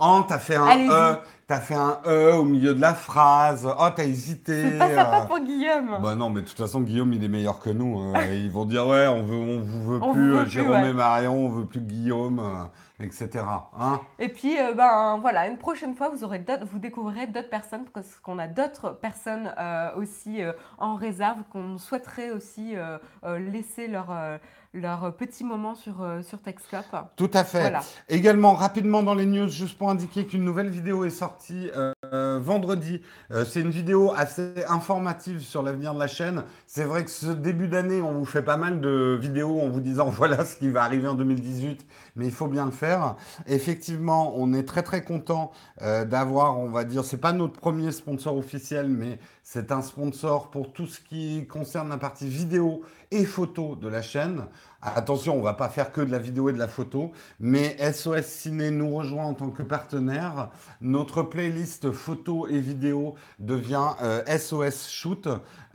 [0.00, 0.90] Oh, t'as fait un.
[0.90, 3.66] E, t'as fait un E au milieu de la phrase.
[3.78, 4.70] Oh, t'as hésité.
[4.72, 5.26] C'est pas sympa euh.
[5.26, 5.98] pour Guillaume.
[6.02, 7.98] Bah non, mais de toute façon, Guillaume, il est meilleur que nous.
[7.98, 8.12] hein.
[8.32, 10.70] Ils vont dire, ouais, on veut, on vous veut On plus vous veut plus, Jérôme
[10.82, 10.90] ouais.
[10.90, 12.68] et Marion, on veut plus Guillaume,
[13.00, 13.28] etc.
[13.78, 17.48] Hein Et puis, euh, ben voilà, une prochaine fois, vous aurez d'autres- vous découvrirez d'autres
[17.50, 22.74] personnes, parce qu'on a d'autres personnes euh, aussi euh, en réserve qu'on souhaiterait aussi
[23.52, 24.08] laisser leur,
[24.74, 26.84] leur petit moment sur, euh, sur Texcop.
[27.16, 27.60] Tout à fait.
[27.60, 27.80] Voilà.
[28.08, 32.38] Également, rapidement dans les news, juste pour indiquer qu'une nouvelle vidéo est sortie euh, euh,
[32.40, 33.02] vendredi.
[33.30, 36.44] Euh, c'est une vidéo assez informative sur l'avenir de la chaîne.
[36.66, 39.80] C'est vrai que ce début d'année, on vous fait pas mal de vidéos en vous
[39.80, 43.16] disant voilà ce qui va arriver en 2018, mais il faut bien le faire.
[43.46, 45.52] Effectivement, on est très très content
[45.82, 49.18] euh, d'avoir, on va dire, c'est pas notre premier sponsor officiel, mais
[49.50, 54.02] c'est un sponsor pour tout ce qui concerne la partie vidéo et photo de la
[54.02, 54.44] chaîne.
[54.82, 58.26] Attention, on va pas faire que de la vidéo et de la photo, mais SOS
[58.26, 60.50] Ciné nous rejoint en tant que partenaire.
[60.82, 65.26] Notre playlist photo et vidéo devient euh, SOS Shoot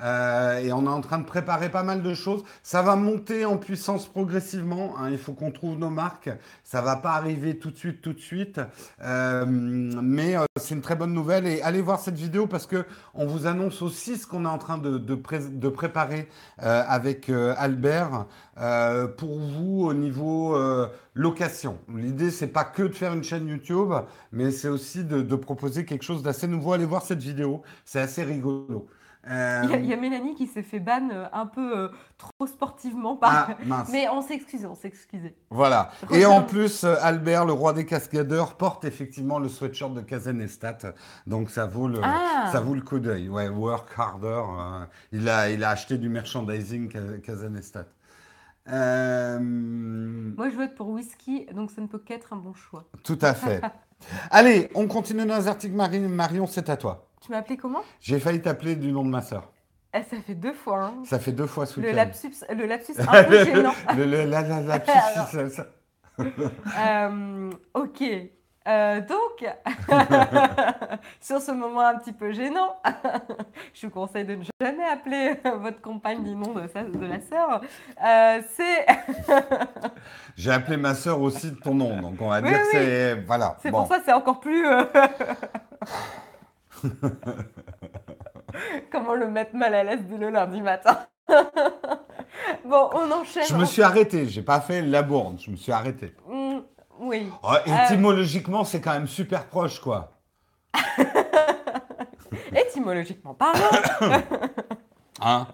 [0.04, 2.44] euh, et on est en train de préparer pas mal de choses.
[2.62, 4.96] Ça va monter en puissance progressivement.
[4.98, 6.30] hein, il faut qu'on trouve nos marques.
[6.64, 8.60] Ça va pas arriver tout de suite, tout de suite,
[9.02, 11.48] Euh, mais euh, c'est une très bonne nouvelle.
[11.48, 14.58] Et allez voir cette vidéo parce que on vous annonce aussi ce qu'on est en
[14.58, 18.26] train de, de pré- de préparer avec Albert
[19.18, 20.58] pour vous au niveau
[21.16, 21.78] location.
[21.94, 23.92] L'idée, c'est pas que de faire une chaîne YouTube,
[24.32, 26.74] mais c'est aussi de proposer quelque chose d'assez nouveau.
[26.74, 28.88] Allez voir cette vidéo, c'est assez rigolo.
[29.30, 31.78] Euh, Il y, a- il y a Mélanie qui s'est fait ban euh, un peu
[31.78, 33.16] euh, trop sportivement.
[33.16, 33.32] Par...
[33.52, 33.90] ah, mince.
[33.92, 34.76] Mais on s'est excusé, on.
[35.50, 35.92] Voilà.
[36.12, 40.78] Et en plus, Albert, le roi des cascadeurs, porte effectivement le sweatshirt de Kazanestat.
[41.26, 43.30] Donc ça vaut le, Ah ça vaut le coup d'œil.
[43.30, 44.28] Ouais, work harder.
[44.28, 47.86] euh, il, a, il a acheté du merchandising Kaz- Kazanestat.
[48.70, 52.86] Euh, Moi, je vote pour whisky, donc ça ne peut qu'être un bon choix.
[53.04, 53.62] tout à fait.
[54.32, 55.76] Allez, on continue dans les articles.
[55.76, 57.08] Marion, c'est à toi.
[57.24, 57.82] Tu m'as appelé comment?
[58.02, 59.50] J'ai failli t'appeler du nom de ma sœur.
[59.94, 60.86] Eh, Ça fait deux fois.
[60.86, 60.94] hein.
[61.06, 63.74] Ça fait deux fois ce Le lapsus, le lapsus un peu gênant.
[63.96, 65.28] Le- le- la, la, la- Alors.
[65.28, 65.66] ça- ça-
[66.20, 68.04] Euh, ok.
[68.66, 69.46] Euh, donc,
[71.22, 72.78] sur ce moment un petit peu gênant,
[73.74, 77.20] je vous conseille de ne jamais appeler votre compagne du nom de, sa- de la
[77.20, 77.62] sœur.
[78.06, 78.86] Euh, c'est
[80.38, 83.16] J'ai appelé ma sœur aussi de ton nom, donc on va Oui, dire que c'est
[83.22, 83.58] voilà.
[83.62, 83.80] c'est bon.
[83.80, 84.66] pour ça que c'est encore plus.
[86.86, 87.10] Euh,
[88.92, 91.06] Comment le mettre mal à l'aise dès le lundi matin
[92.66, 93.46] Bon, on enchaîne.
[93.48, 96.14] Je me suis arrêté, j'ai pas fait la bourde, je me suis arrêté.
[96.28, 96.60] Mm,
[97.00, 97.30] oui.
[97.44, 100.14] Oh, étymologiquement, c'est quand même super proche, quoi.
[102.56, 103.70] Étymologiquement parlant,
[105.22, 105.48] Hein?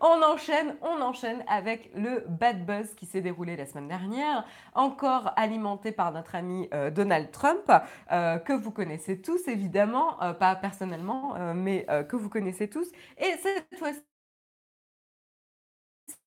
[0.00, 5.32] On enchaîne, on enchaîne avec le bad buzz qui s'est déroulé la semaine dernière, encore
[5.36, 7.70] alimenté par notre ami euh, Donald Trump,
[8.12, 12.88] euh, que vous connaissez tous évidemment, euh, pas personnellement, mais que vous connaissez tous.
[13.18, 14.02] Et cette fois-ci,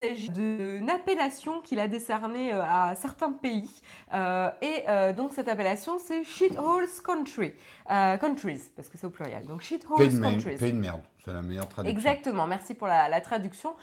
[0.02, 3.70] s'agit d'une appellation qu'il a décernée à certains pays.
[4.14, 7.54] Euh, et euh, donc cette appellation, c'est Shitholes Country.
[7.88, 9.46] countries, parce que c'est au pluriel.
[9.46, 10.58] Donc Shitholes Countries.
[10.58, 11.02] Pays de merde.
[11.24, 11.98] C'est la meilleure traduction.
[11.98, 13.76] Exactement, merci pour la, traduction.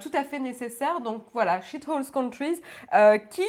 [0.00, 1.00] tout à fait nécessaire.
[1.00, 2.60] Donc voilà, shitholes countries,
[3.30, 3.42] qui,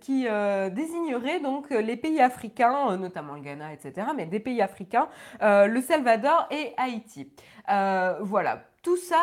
[0.00, 0.26] qui
[0.72, 5.08] désignerait donc les pays africains, notamment le Ghana, etc., mais des pays africains,
[5.40, 7.30] le Salvador et Haïti.
[7.68, 9.20] voilà, tout ça,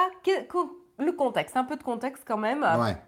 [0.99, 2.65] le contexte, un peu de contexte quand même,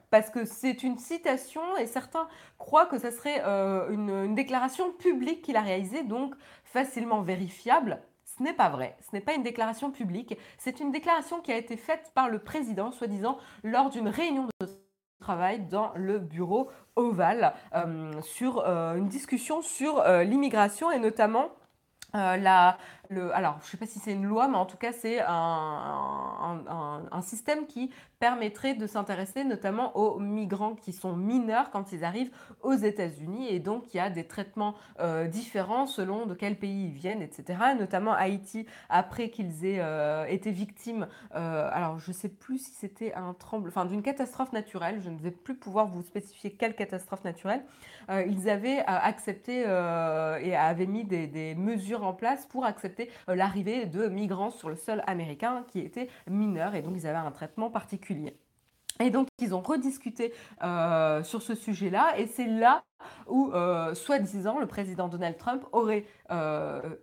[0.09, 5.41] parce que c'est une citation et certains croient que ce serait euh, une, déclaration publique
[5.41, 8.01] qu'il a réalisée, donc facilement vérifiable.
[8.37, 11.57] Ce n'est pas vrai, ce n'est pas une déclaration publique, c'est une déclaration qui a
[11.57, 14.67] été faite par le président, soi-disant, lors d'une réunion de
[15.21, 21.49] travail dans le bureau ovale euh, sur euh, une discussion sur l'immigration et notamment
[22.13, 22.77] la,
[23.11, 26.61] alors, je ne sais pas si c'est une loi, mais en tout cas, c'est un,
[27.21, 27.89] système qui
[28.19, 33.47] permettrait de s'intéresser notamment aux migrants qui sont mineurs quand ils arrivent aux États-Unis.
[33.49, 37.21] Et donc, il y a des traitements euh, différents selon de quel pays ils viennent,
[37.21, 37.59] etc.
[37.77, 42.71] Notamment Haïti, après qu'ils aient euh, été victimes, euh, alors je ne sais plus si
[42.73, 46.75] c'était un tremble, enfin d'une catastrophe naturelle, je ne vais plus pouvoir vous spécifier quelle
[46.75, 47.63] catastrophe naturelle,
[48.27, 52.94] ils avaient accepté et avaient mis des mesures en place pour accepter
[53.29, 57.17] euh, l'arrivée de migrants sur le sol américain qui étaient mineurs et donc ils avaient
[57.17, 58.37] un traitement particulier.
[59.01, 62.85] Et donc, ils ont rediscuté euh, sur ce sujet-là, et c'est là
[63.27, 66.05] où, euh, soi-disant, le président Donald Trump aurait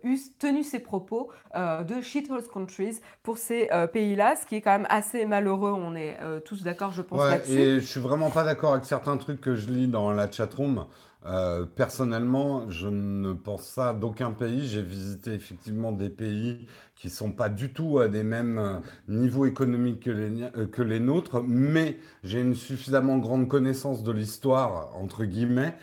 [0.03, 4.87] eu, tenu ses propos de shitholes countries pour ces pays-là, ce qui est quand même
[4.89, 5.71] assez malheureux.
[5.71, 7.51] On est tous d'accord, je pense, là-dessus.
[7.51, 10.87] Et je suis vraiment pas d'accord avec certains trucs que je lis dans la chatroom.
[11.25, 14.67] Euh, personnellement, je ne pense ça d'aucun pays.
[14.67, 19.45] J'ai visité effectivement des pays qui sont pas du tout à des mêmes euh, niveaux
[19.45, 24.95] économiques que les, euh, que les nôtres, mais j'ai une suffisamment grande connaissance de l'histoire,
[24.95, 25.75] entre guillemets,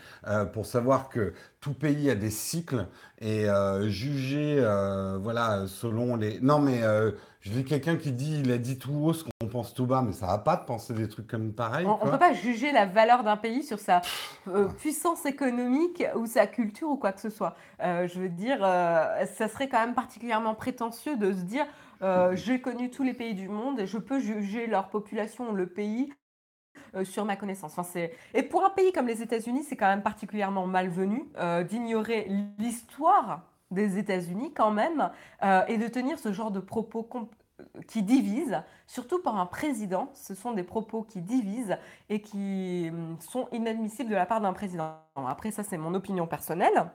[0.53, 2.87] pour savoir que tout pays a des cycles
[3.19, 3.45] et
[3.87, 4.59] juger,
[5.21, 6.39] voilà, selon les...
[6.41, 6.81] Non, mais
[7.41, 10.13] je lis quelqu'un qui dit, il a dit tout haut ce pense tout bas, mais
[10.13, 11.85] ça va pas de penser des trucs comme pareil.
[11.85, 14.01] On ne peut pas juger la valeur d'un pays sur sa
[14.47, 17.55] euh, puissance économique ou sa culture ou quoi que ce soit.
[17.81, 21.65] Euh, je veux dire, euh, ça serait quand même particulièrement prétentieux de se dire,
[22.33, 26.11] j'ai connu tous les pays du monde et je peux juger leur population, le pays,
[27.03, 27.77] sur ma connaissance.
[27.77, 31.25] Enfin, et pour un pays comme les États-Unis, c'est quand même particulièrement malvenu
[31.69, 35.09] d'ignorer l'histoire des États-Unis quand même,
[35.43, 37.03] euh, et de tenir ce genre de propos
[37.87, 40.09] qui divisent, surtout par un président.
[40.13, 41.77] Ce sont des propos qui divisent
[42.09, 44.95] et qui hum, sont inadmissibles de la part d'un président.
[45.15, 46.91] Après, ça, c'est mon opinion personnelle.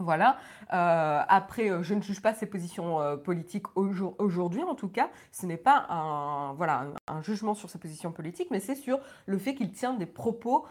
[0.00, 0.38] Voilà.
[0.72, 5.10] Euh, après, euh, je ne juge pas ses positions politiques aujourd'hui, en tout cas.
[5.30, 9.38] Ce n'est pas un, voilà, un, jugement sur ses positions politiques, mais c'est sur le
[9.38, 10.66] fait qu'il tient des propos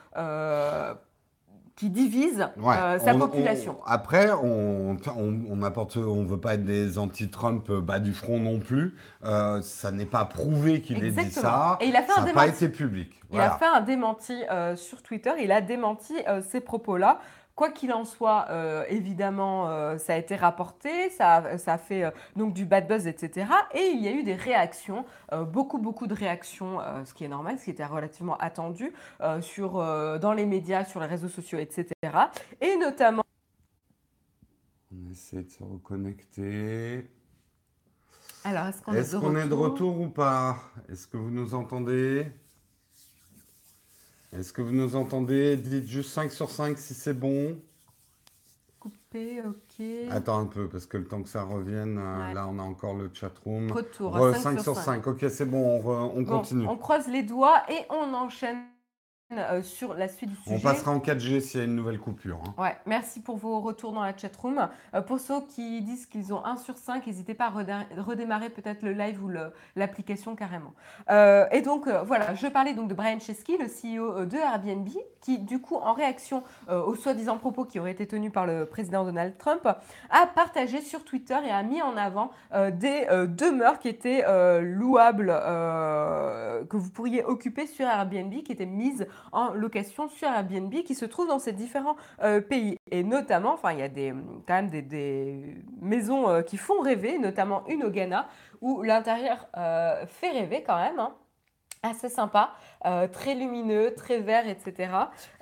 [1.75, 3.77] qui divise euh, sa population.
[3.85, 8.95] après, on apporte, on veut pas être des anti-Trump euh, bas du front non plus.
[9.23, 11.77] Euh, ça n'est pas prouvé qu'il ait dit ça.
[11.81, 13.19] Et il a fait ça n'a pas été public.
[13.31, 14.35] Il a fait un démenti
[14.75, 15.31] sur Twitter.
[15.39, 16.13] Il a démenti
[16.49, 17.19] ces propos-là.
[17.55, 22.03] Quoi qu'il en soit, euh, évidemment, euh, ça a été rapporté, ça, ça a fait
[22.03, 23.45] euh, donc du bad buzz, etc.
[23.75, 25.05] Et il y a eu des réactions,
[25.51, 28.91] beaucoup, beaucoup de réactions, ce qui est normal, ce qui était relativement attendu
[29.41, 29.73] sur,
[30.19, 31.85] dans les médias, sur les réseaux sociaux, etc.
[32.61, 33.23] Et notamment...
[34.91, 37.09] On essaie de se reconnecter.
[38.43, 40.57] Alors, est-ce qu'on est, est, est, de retour ou pas?
[40.89, 42.27] Est-ce que vous nous entendez?
[44.37, 45.57] Est-ce que vous nous entendez?
[45.57, 47.57] Dites juste 5 sur 5 si c'est bon.
[48.79, 49.85] Coupé, ok.
[50.09, 52.95] Attends un peu, parce que le temps que ça revienne, euh, là on a encore
[52.95, 53.71] le chat room.
[53.71, 54.17] Retour.
[54.35, 55.07] 5, sur 5.
[55.07, 55.81] Ok, c'est bon,
[56.15, 56.67] on, continue.
[56.67, 58.63] On croise les doigts et on enchaîne
[59.63, 60.55] sur la suite du sujet.
[60.55, 62.39] On passera en 4G s'il y a une nouvelle coupure.
[62.45, 62.61] Hein.
[62.61, 64.69] Ouais, merci pour vos retours dans la chatroom.
[64.93, 68.81] Euh, pour ceux qui disent qu'ils ont 1 sur 5, n'hésitez pas à redémarrer peut-être
[68.81, 69.29] le live ou
[69.75, 70.73] l'application carrément.
[71.09, 74.87] Euh, et donc voilà, je parlais donc de Brian Chesky, le CEO de Airbnb,
[75.21, 79.03] qui du coup en réaction aux soi-disant propos qui auraient été tenus par le président
[79.03, 84.23] Donald Trump, a partagé sur Twitter et a mis en avant des demeures qui étaient
[84.61, 90.95] louables, que vous pourriez occuper sur Airbnb, qui étaient mises en location sur Airbnb qui
[90.95, 92.77] se trouvent dans ces différents euh, pays.
[92.91, 94.13] Et notamment, il y a des,
[94.47, 98.27] quand même des, maisons euh, qui font rêver, notamment une au Ghana,
[98.61, 100.99] où l'intérieur euh, fait rêver quand même.
[100.99, 101.13] Hein.
[101.83, 102.53] Assez sympa,
[102.85, 104.89] euh, très lumineux, très vert, etc.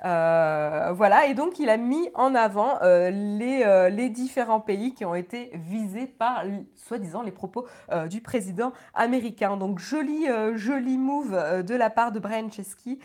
[0.04, 5.06] Euh, voilà, et donc il a mis en avant euh, les, les, différents pays qui
[5.06, 6.44] ont été visés par,
[6.76, 7.68] soi-disant, les propos
[8.10, 9.56] du président américain.
[9.56, 10.26] Donc joli,
[10.56, 13.00] joli move de la part de Brian Chesky,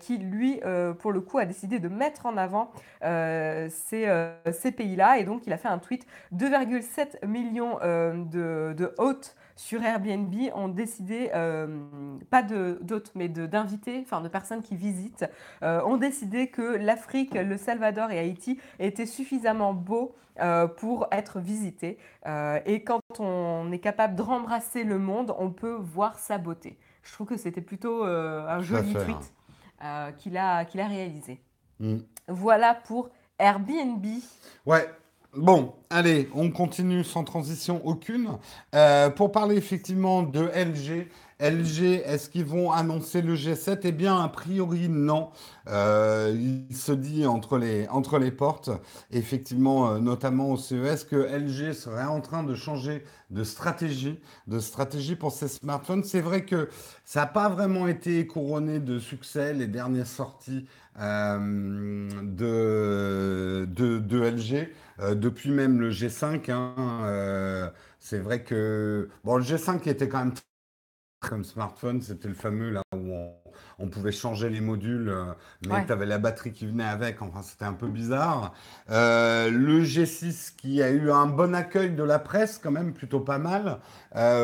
[0.00, 0.60] qui lui,
[0.98, 2.70] pour le coup, a décidé de mettre en avant
[3.02, 5.18] ces, ces pays-là.
[5.18, 10.66] Et donc il a fait un tweet, 2,7 millions de, de hôtes sur Airbnb ont
[10.66, 11.78] décidé, euh,
[12.30, 15.24] pas d'hôtes, mais d'invités, enfin de personnes qui visitent,
[15.62, 21.38] euh, ont décidé que l'Afrique, le Salvador et Haïti étaient suffisamment beaux euh, pour être
[21.38, 21.98] visités.
[22.66, 26.76] et quand on est capable de rembrasser le monde, on peut voir sa beauté.
[27.04, 29.32] Je trouve que c'était plutôt un joli tweet
[30.18, 31.40] qu'il a, qu'il a réalisé.
[31.78, 31.98] Mm.
[32.26, 34.04] Voilà pour Airbnb.
[34.66, 34.88] Ouais,
[35.34, 38.36] Bon, allez, on continue sans transition aucune.
[38.74, 41.08] Euh, pour parler effectivement de LG,
[41.40, 45.30] LG, est-ce qu'ils vont annoncer le G7 Eh bien, a priori, non.
[45.68, 46.36] Euh,
[46.70, 48.68] il se dit entre les, portes,
[49.10, 54.58] effectivement, euh, notamment au CES, que LG serait en train de changer de stratégie, de
[54.58, 56.04] stratégie pour ses smartphones.
[56.04, 56.68] C'est vrai que
[57.06, 60.66] ça n'a pas vraiment été couronné de succès, les dernières sorties
[60.98, 62.08] de
[64.12, 64.68] LG.
[65.02, 66.50] Euh, depuis même le G5.
[66.50, 70.34] Hein, euh, c'est vrai que bon, le G5 était quand même
[71.28, 73.12] comme smartphone, c'était le fameux là où
[73.78, 75.32] on, pouvait changer les modules, euh,
[75.66, 77.20] mais tu avais la batterie qui venait avec.
[77.20, 78.54] Enfin, c'était un peu bizarre.
[78.88, 83.38] le G6 qui a eu un bon accueil de la presse, quand même plutôt pas
[83.38, 83.80] mal,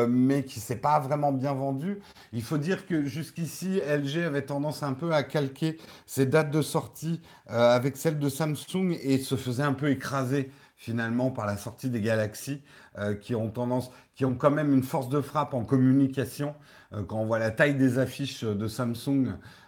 [0.09, 1.99] mais qui s'est pas vraiment bien vendu.
[2.33, 6.61] Il faut dire que jusqu'ici, LG avait tendance un peu à calquer ses dates de
[6.61, 11.89] sortie avec celles de Samsung et se faisait un peu écraser finalement par la sortie
[11.89, 12.61] des galaxies
[12.97, 16.53] euh, qui ont tendance, qui ont quand même une force de frappe en communication.
[16.91, 19.27] Euh, quand on voit la taille des affiches de Samsung,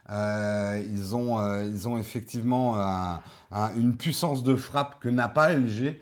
[0.09, 2.75] euh, ils, ont, ils ont effectivement
[3.77, 6.01] une puissance de frappe que n'a pas LG.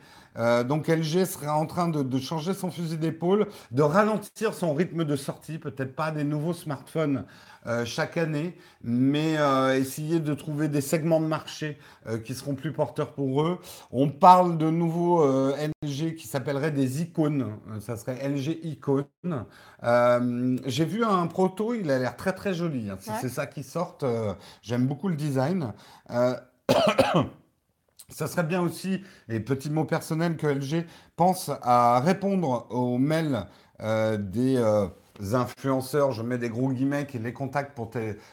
[0.64, 5.04] Donc LG serait en train de, de changer son fusil d'épaule, de ralentir son rythme
[5.04, 7.24] de sortie, peut-être pas des nouveaux smartphones
[7.66, 12.54] euh, chaque année, mais euh, essayer de trouver des segments de marché euh, qui seront
[12.54, 13.58] plus porteurs pour eux.
[13.90, 17.58] On parle de nouveaux LG qui s'appelleraient des icônes.
[17.80, 19.44] ça serait LG Icône.
[20.66, 22.88] J'ai vu un proto, il a l'air très très joli.
[22.88, 22.96] Hein.
[22.98, 23.98] Si c'est ça qui sort,
[24.62, 25.74] j'aime beaucoup le design.
[28.10, 33.46] Ça serait bien aussi, et petit mot personnel, que LG pense à répondre aux mails
[33.80, 34.86] des
[35.32, 37.90] influenceurs, je mets des gros guillemets, qui les contactent pour,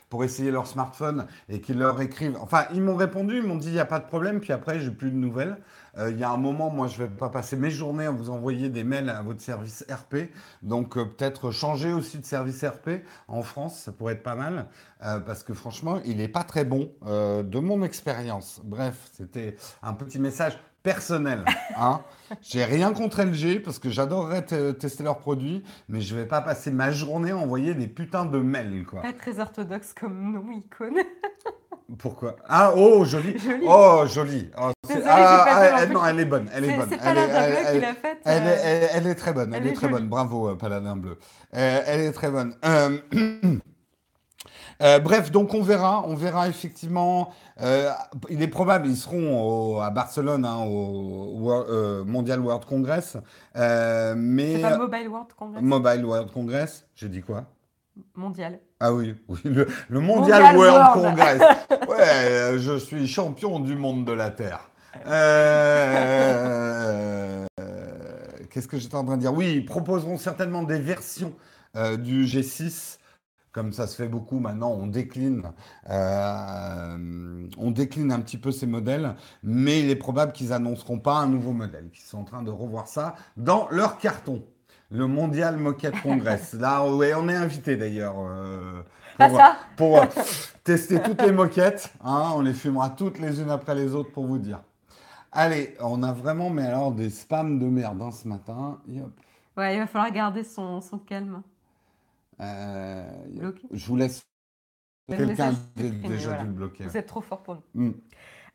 [0.10, 2.38] pour essayer leur smartphone et qui leur écrivent.
[2.42, 4.80] Enfin, ils m'ont répondu, ils m'ont dit il n'y a pas de problème, puis après,
[4.80, 5.58] j'ai plus de nouvelles.
[5.98, 8.12] Euh, il y a un moment, moi, je ne vais pas passer mes journées à
[8.12, 10.30] vous envoyer des mails à votre service RP.
[10.62, 14.68] Donc, euh, peut-être changer aussi de service RP en France, ça pourrait être pas mal.
[15.04, 18.62] Euh, parce que franchement, il n'est pas très bon de mon expérience.
[18.64, 21.44] Bref, c'était un petit message personnel.
[21.78, 22.00] Hein.
[22.42, 24.46] J'ai rien contre LG parce que j'adorerais
[24.80, 28.40] tester leurs produits, mais je vais pas passer ma journée à envoyer des putains de
[28.40, 28.86] mails.
[28.86, 29.02] Quoi.
[29.02, 31.04] Pas très orthodoxe comme nos icônes.
[32.00, 32.38] Pourquoi?
[32.48, 33.36] Ah, oh, joli.
[33.66, 34.50] Oh, joli.
[34.58, 34.72] Oh,
[35.06, 36.50] ah, ah elle, non, elle est bonne.
[36.54, 36.90] Elle est, bonne.
[36.90, 38.18] C'est Paladin elle, Bleu qui l'a faite.
[38.26, 38.88] Elle, euh.
[38.94, 39.54] elle, est très bonne.
[39.54, 40.08] Elle, est, très bonne.
[40.08, 41.18] Bravo, euh, Paladin Bleu.
[41.56, 42.56] Euh, elle est très bonne.
[44.80, 46.04] bref, donc on verra.
[46.08, 47.34] On verra effectivement.
[48.30, 53.18] il est probable, ils seront à Barcelone, hein, au Mondial World Congress.
[53.56, 54.56] mais...
[54.56, 55.64] C'est pas Mobile World Congress?
[55.64, 56.86] Mobile World Congress.
[56.96, 57.46] J'ai dit quoi?
[58.16, 58.60] Mondial.
[58.80, 59.68] Ah oui, oui le,
[60.00, 61.42] Mondial, World, Congress.
[61.90, 64.70] ouais, euh, je suis champion du monde de la Terre.
[65.08, 66.26] Euh,
[68.50, 69.34] qu'est-ce que j'étais en train de dire?
[69.34, 71.34] Oui, ils proposeront certainement des versions
[71.76, 72.98] euh, du G6
[73.58, 75.42] comme ça se fait beaucoup maintenant, on décline,
[75.90, 81.26] on décline un petit peu ces modèles, mais il est probable qu'ils annonceront pas un
[81.26, 84.44] nouveau modèle, qu'ils sont en train de revoir ça dans leur carton
[84.92, 86.54] le Mondial Moquette Congress.
[86.54, 88.84] Là, ouais, on est invité d'ailleurs euh,
[89.76, 90.06] pour,
[90.64, 91.92] tester toutes les moquettes.
[92.04, 92.34] Hein.
[92.36, 94.62] on les fumera toutes les unes après les autres pour vous dire.
[95.32, 98.78] Allez, on a vraiment, mais alors, des spams de merde hein, ce matin.
[99.58, 101.42] Ouais, il va falloir garder son, calme.
[102.40, 103.10] Euh,
[103.72, 104.24] je vous laisse.
[105.10, 106.84] Quelqu'un a déjà dû le bloquer.
[106.84, 107.62] Vous êtes trop fort pour nous.
[107.74, 107.94] Hmm.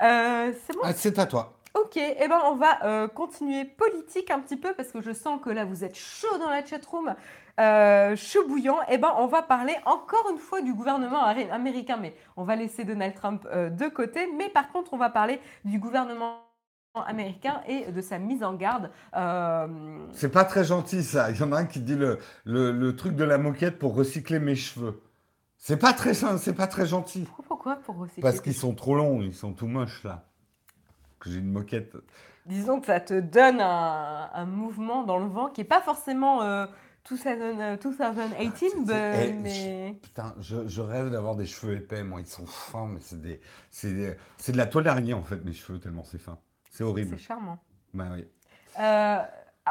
[0.02, 0.80] Euh, c'est bon.
[0.82, 1.58] Ah, c'est à toi.
[1.74, 5.12] Ok, et eh ben on va euh, continuer politique un petit peu parce que je
[5.12, 7.14] sens que là vous êtes chaud dans la chatroom,
[7.60, 8.82] euh, chaud bouillant.
[8.82, 12.56] Et eh ben on va parler encore une fois du gouvernement américain, mais on va
[12.56, 14.28] laisser Donald Trump euh, de côté.
[14.36, 16.40] Mais par contre, on va parler du gouvernement
[17.00, 18.90] américain et de sa mise en garde.
[20.12, 21.30] C'est pas très gentil ça.
[21.30, 23.94] Il y en a un qui dit le, le, le truc de la moquette pour
[23.94, 25.00] recycler mes cheveux.
[25.56, 27.26] C'est pas très, c'est pas très gentil.
[27.46, 30.24] Pourquoi pour recycler Parce qu'ils sont trop longs, ils sont tout moches là.
[31.20, 31.96] Que J'ai une moquette.
[32.46, 36.42] Disons que ça te donne un, un mouvement dans le vent qui est pas forcément
[36.42, 36.66] euh,
[37.08, 42.26] 2000, 2018, ben, Eh, mais Putain, je, je rêve d'avoir des cheveux épais, moi, ils
[42.26, 44.16] sont fins, mais c'est des,
[44.52, 46.38] de la toile d'araignée en fait, mes cheveux, tellement c'est fin.
[46.72, 47.16] C'est horrible.
[47.16, 47.58] c'est charmant.
[47.94, 48.26] Bah oui.
[48.80, 49.18] Euh,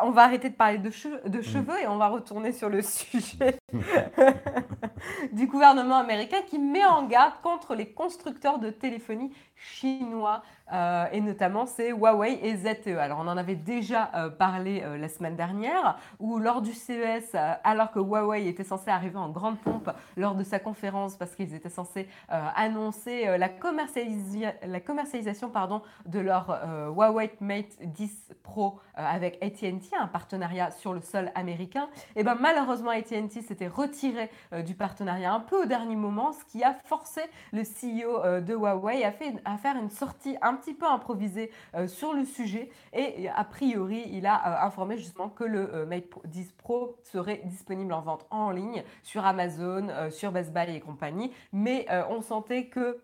[0.04, 1.30] on va arrêter de parler de, Mm.
[1.30, 3.58] de cheveux et on va retourner sur le sujet
[5.32, 9.32] du gouvernement américain qui met en garde contre les constructeurs de téléphonie
[9.62, 10.42] chinois
[10.74, 12.98] euh, et notamment c'est Huawei et ZTE.
[12.98, 17.36] Alors on en avait déjà euh, parlé euh, la semaine dernière où lors du CES,
[17.64, 21.54] alors que Huawei était censé arriver en grande pompe lors de sa conférence parce qu'ils
[21.54, 26.60] étaient censés annoncer la, commercialisa- la commercialisation pardon, de leur
[26.96, 32.92] Huawei Mate 10 Pro avec AT&T, un partenariat sur le sol américain, et ben malheureusement
[32.92, 34.30] AT&T s'était retiré
[34.66, 37.22] du partenariat un peu au dernier moment, ce qui a forcé
[37.52, 39.14] le CEO euh, de Huawei à,
[39.46, 42.70] à faire une sortie un petit peu improvisée euh, sur le sujet.
[42.94, 46.96] Et a priori il a euh, informé justement que le euh, Mate Pro- 10 Pro
[47.04, 51.86] serait disponible en vente en ligne sur Amazon, euh, sur Best Buy et compagnie, mais
[51.92, 53.02] euh, on sentait que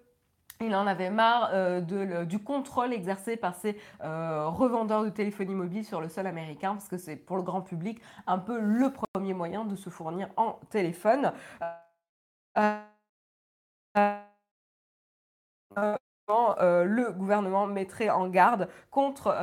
[0.62, 5.86] il en avait marre euh, du contrôle exercé par ces euh, revendeurs de téléphonie mobile
[5.86, 9.34] sur le sol américain, parce que c'est pour le grand public un peu le premier
[9.34, 11.32] moyen de se fournir en téléphone.
[12.58, 12.82] Euh,
[16.84, 19.34] le gouvernement mettrait en garde contre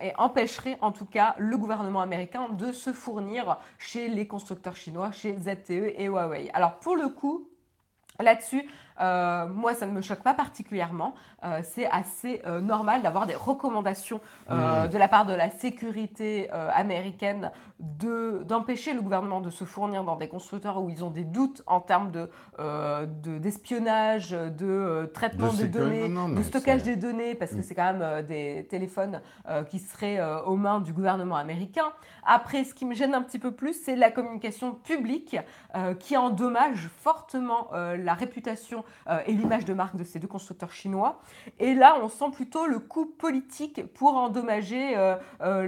[0.00, 5.12] et empêcherait en tout cas le gouvernement américain de se fournir chez les constructeurs chinois,
[5.12, 6.50] chez ZTE et Huawei.
[6.52, 7.48] Alors pour le coup,
[8.20, 8.68] Là-dessus,
[9.00, 11.14] euh, moi, ça ne me choque pas particulièrement.
[11.44, 14.20] Euh, c'est assez euh, normal d'avoir des recommandations
[14.50, 14.88] Mmh.
[14.88, 20.16] de la part de la sécurité américaine de- d'empêcher le gouvernement de se fournir dans
[20.16, 22.28] des constructeurs où ils ont des doutes en termes de,
[22.58, 27.58] euh, de- d'espionnage, de, euh, traitement De données, non, de stockage des données, parce que
[27.58, 27.62] Mm.
[27.62, 29.20] c'est quand même des téléphones
[29.70, 31.92] qui seraient aux mains du gouvernement américain.
[32.26, 35.36] Après, ce qui me gêne un petit peu plus, c'est la communication publique
[35.98, 41.20] qui endommage fortement la réputation euh, et l'image de marque de ces deux constructeurs chinois.
[41.58, 45.66] Et là, on sent plutôt le coup politique pour endommager euh, euh,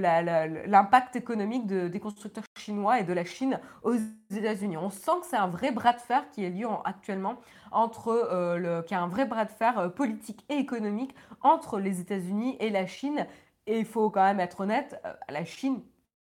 [0.66, 3.94] l'impact économique de- des constructeurs chinois et de la Chine aux
[4.30, 4.76] États-Unis.
[4.76, 7.36] On sent que c'est un vrai bras de fer qui est lieu en- actuellement
[7.72, 11.78] entre euh, le, qu'il y a un vrai bras de fer politique et économique entre
[11.78, 13.26] les États-Unis et la Chine.
[13.66, 15.82] Et il faut quand même être honnête, la Chine,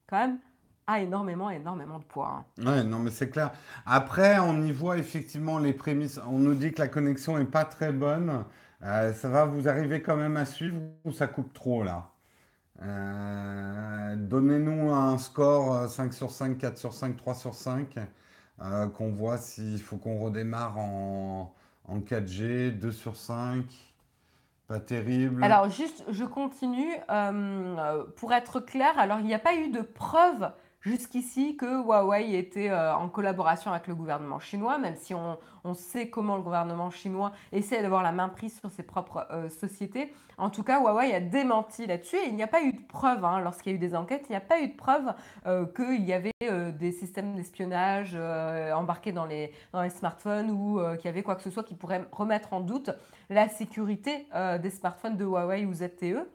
[0.08, 0.40] quand même,
[0.92, 2.46] a énormément, énormément de poids.
[2.60, 2.66] hein.
[2.66, 3.52] Ouais, non, mais c'est clair.
[3.86, 6.20] Après, on y voit effectivement les prémices.
[6.28, 8.46] On nous dit que la connexion est pas très bonne.
[8.84, 12.10] Euh, ça va, vous arrivez quand même à suivre ou ça coupe trop là?
[12.84, 17.96] Euh, donnez-nous un score euh, 5 sur 5, 4 sur 5, 3 sur 5,
[18.62, 21.54] euh, qu'on voit s'il faut qu'on redémarre en,
[21.88, 23.66] en 4G, 2 sur 5,
[24.68, 25.44] pas terrible.
[25.44, 26.92] Alors juste, je continue.
[27.10, 30.52] euh, euh, pour être clair, alors il n'y a pas eu de preuve
[30.82, 35.38] jusqu'ici que Huawei était euh, en collaboration avec le gouvernement chinois, même si on,
[35.74, 40.12] sait comment le gouvernement chinois essaie d'avoir la main prise sur ses propres euh, sociétés.
[40.40, 43.24] En tout cas, Huawei a démenti là-dessus et il n'y a pas eu de preuve,
[43.24, 45.14] hein, lorsqu'il y a eu des enquêtes, il n'y a pas eu de preuve
[45.46, 48.18] euh, qu'il y avait des systèmes d'espionnage
[48.74, 51.76] embarqués dans les, dans les smartphones ou qu'il y avait quoi que ce soit qui
[51.76, 52.90] pourrait remettre en doute
[53.30, 54.26] la sécurité
[54.60, 56.26] des smartphones de Huawei ou ZTE.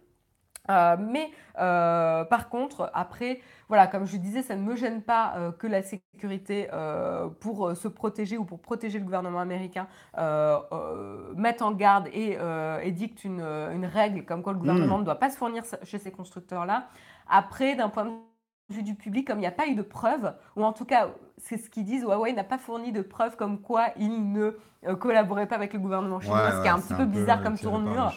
[0.71, 5.35] Euh, mais euh, par contre, après, voilà, comme je disais, ça ne me gêne pas
[5.37, 6.69] euh, que la sécurité,
[7.41, 9.87] pour se protéger ou pour protéger le gouvernement américain,
[11.35, 12.39] mette en garde et,
[12.83, 15.99] et dicte une, une règle comme quoi le gouvernement ne doit pas se fournir chez
[15.99, 16.89] ces constructeurs-là.
[17.29, 18.13] Après, d'un point de
[18.69, 21.11] vue du public, comme il n'y a pas eu de preuves, ou en tout cas,
[21.39, 24.57] c'est ce qu'ils disent, Huawei n'a pas fourni de preuves comme quoi il ne
[24.87, 27.43] euh, collaborait pas avec le gouvernement chinois, Ouais, ce qui est un petit peu bizarre
[27.43, 28.13] comme par les tournure.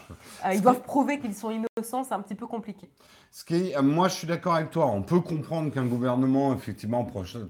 [0.46, 2.90] Euh, ils doivent prouver qu'ils sont innocents, c'est un petit peu compliqué.
[3.32, 4.88] Ce qui est- euh, moi, je suis d'accord avec toi.
[4.88, 7.06] On peut comprendre qu'un gouvernement, effectivement,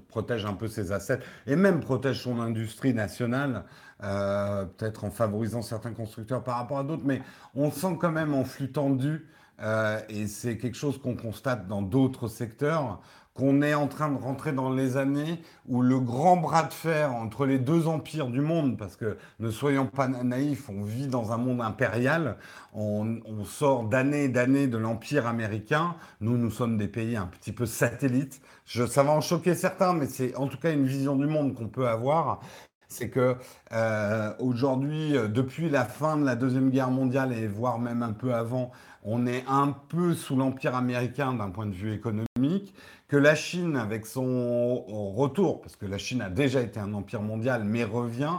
[0.08, 3.64] protège un peu ses assets et même protège son industrie nationale,
[4.02, 7.04] euh, peut-être en favorisant certains constructeurs par rapport à d'autres.
[7.06, 7.22] Mais
[7.54, 9.26] on sent quand même en flux tendu,
[9.62, 13.00] euh, et c'est quelque chose qu'on constate dans d'autres secteurs,
[13.34, 17.14] qu'on est en train de rentrer dans les années où le grand bras de fer
[17.14, 21.32] entre les deux empires du monde, parce que ne soyons pas naïfs, on vit dans
[21.32, 22.36] un monde impérial,
[22.74, 27.52] on, sort d'années et d'années de l'empire américain, nous, nous sommes des pays un petit
[27.52, 28.40] peu satellites.
[28.66, 31.68] Ça va en choquer certains, mais c'est en tout cas une vision du monde qu'on
[31.68, 32.40] peut avoir.
[32.88, 33.36] C'est que
[33.72, 38.12] euh, aujourd'hui, euh, depuis la fin de la Deuxième Guerre mondiale et voire même un
[38.12, 38.72] peu avant,
[39.02, 42.74] on est un peu sous l'empire américain d'un point de vue économique,
[43.08, 44.84] que la Chine, avec son
[45.14, 48.34] retour, parce que la Chine a déjà été un empire mondial, mais revient,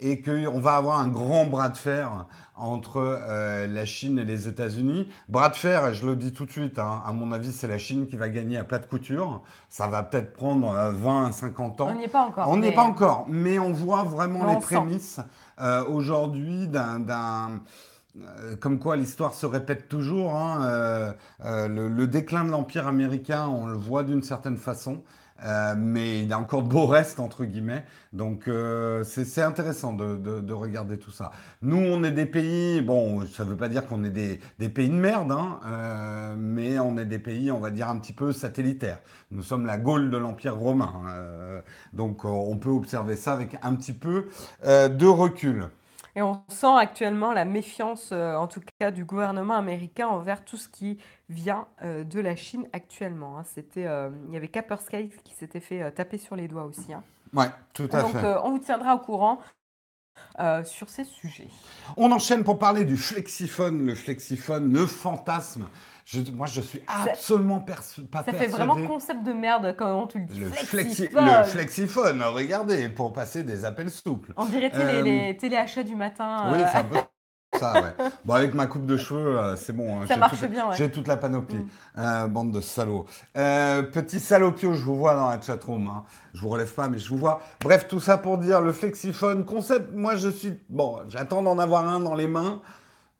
[0.00, 4.48] et qu'on va avoir un grand bras de fer entre euh, la Chine et les
[4.48, 5.08] États-Unis.
[5.28, 7.68] Bras de fer, et je le dis tout de suite, hein, à mon avis, c'est
[7.68, 9.42] la Chine qui va gagner à plat de couture.
[9.70, 11.88] Ça va peut-être prendre 20 à 50 ans.
[11.92, 12.48] On n'y est pas encore.
[12.50, 14.74] On n'y est mais- pas encore, mais on voit vraiment les sent.
[14.76, 15.20] prémices
[15.60, 17.56] euh, aujourd'hui d'un, euh,
[18.60, 20.34] comme quoi l'histoire se répète toujours.
[20.36, 21.12] hein, euh,
[21.44, 25.02] euh, le, déclin de l'empire américain, on le voit d'une certaine façon.
[25.44, 27.84] euh, mais il a encore de beaux restes, entre guillemets.
[28.14, 31.30] Donc, euh, c'est intéressant de, de- de regarder tout ça.
[31.60, 34.40] Nous, on est des pays, bon, ça ne veut pas dire qu'on est des,
[34.70, 38.14] pays de merde, hein, euh, mais on est des pays, on va dire, un petit
[38.14, 38.98] peu satellitaires.
[39.30, 40.92] Nous sommes la Gaule de l'Empire romain.
[41.10, 41.60] euh,
[41.92, 44.26] donc, euh, on peut observer ça avec un petit peu
[44.64, 45.68] euh, de recul.
[46.16, 50.56] Et on sent actuellement la méfiance, euh, en tout cas du gouvernement américain, envers tout
[50.56, 50.98] ce qui
[51.28, 53.38] vient euh, de la Chine actuellement.
[53.38, 53.44] hein.
[53.44, 56.92] C'était, euh, il y avait Kaspersky qui s'était fait taper sur les doigts aussi.
[56.94, 57.04] hein.
[57.32, 58.24] Ouais, tout à Donc, fait.
[58.24, 59.40] euh, on vous tiendra au courant
[60.40, 61.48] euh, sur ces sujets.
[61.96, 65.66] On enchaîne pour parler du flexiphone, le flexiphone, le fantasme.
[66.04, 70.06] Je- moi, je suis absolument persu- pas Ça fait vraiment concept de merde quand on
[70.06, 70.38] te le dit.
[70.38, 71.24] le, flexi- Flexiphone.
[71.26, 74.32] le flexiphone, regardez, pour passer des appels souples.
[74.36, 76.52] On dirait télé, Euh, les téléachats du matin.
[76.52, 76.98] Oui, euh, c'est un peu
[77.58, 78.10] ça, ouais.
[78.24, 79.96] Bon, avec ma coupe de cheveux, euh, c'est bon.
[80.00, 80.76] hein, Ça j'ai marche toute- bien, ouais.
[80.76, 81.56] J'ai toute la panoplie.
[81.58, 81.68] Mm.
[81.98, 83.06] Euh, bande de salauds.
[83.36, 85.88] Euh, petit salopio, je vous vois dans la chatroom.
[85.88, 86.04] Hein.
[86.34, 87.40] Je vous relève pas, mais je vous vois.
[87.62, 90.58] Bref, tout ça pour dire le flexiphone, concept, moi je suis...
[90.68, 92.60] Bon, j'attends d'en avoir un dans les mains.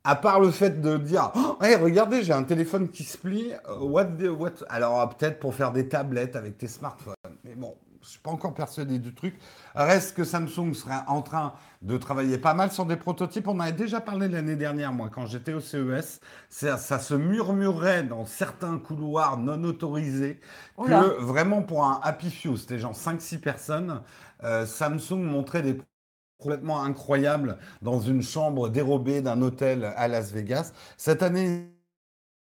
[0.08, 3.52] À part le fait de dire, oh, hey, regardez, j'ai un téléphone qui se plie.
[3.80, 4.50] What the- what...
[4.68, 7.14] Alors peut-être pour faire des tablettes avec tes smartphones.
[7.42, 7.74] Mais bon,
[8.06, 9.36] je suis pas encore persuadé du truc.
[9.74, 13.48] Reste que Samsung serait en train de travailler pas mal sur des prototypes.
[13.48, 16.20] On en avait déjà parlé l'année dernière, moi, quand j'étais au CES.
[16.48, 20.40] Ça, ça se murmurait dans certains couloirs non autorisés
[20.76, 24.00] que vraiment pour un Happy Few, c'était genre 5-6 personnes,
[24.44, 25.78] euh, Samsung montrait des
[26.38, 30.72] complètement incroyables dans une chambre dérobée d'un hôtel à Las Vegas.
[30.98, 31.75] Cette année,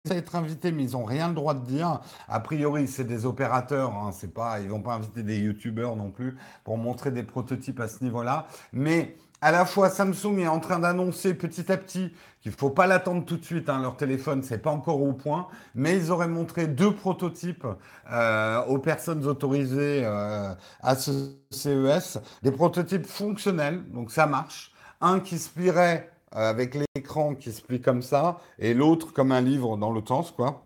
[0.06, 2.00] vont être invités, mais ils n'ont rien le droit de dire.
[2.28, 6.12] A priori, c'est des opérateurs, hein, c'est pas, ils vont pas inviter des youtubeurs non
[6.12, 8.48] plus pour montrer des prototypes à ce niveau-là.
[8.74, 12.88] Mais à la fois, Samsung est en train d'annoncer petit à petit qu'il faut pas
[12.88, 13.70] l'attendre tout de suite.
[13.70, 17.66] hein, leur téléphone, c'est pas encore au point, mais ils auraient montré deux prototypes
[18.12, 24.72] euh, aux personnes autorisées euh, à ce CES, des prototypes fonctionnels, donc ça marche.
[25.02, 29.42] Un qui se plierait avec l'écran qui se plie comme ça, et l'autre comme un
[29.42, 30.64] livre dans l'autre sens, quoi.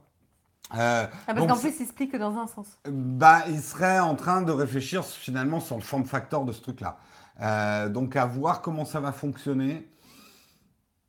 [0.76, 2.68] Euh, Ah, parce qu'en plus, il se plie que dans un sens.
[2.90, 6.98] bah, il serait en train de réfléchir finalement sur le form factor de ce truc-là.
[7.42, 9.88] Euh, donc à voir comment ça va fonctionner.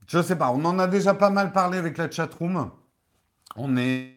[0.06, 2.70] Je sais pas, on en a déjà pas mal parlé avec la chatroom.
[3.56, 4.14] On est,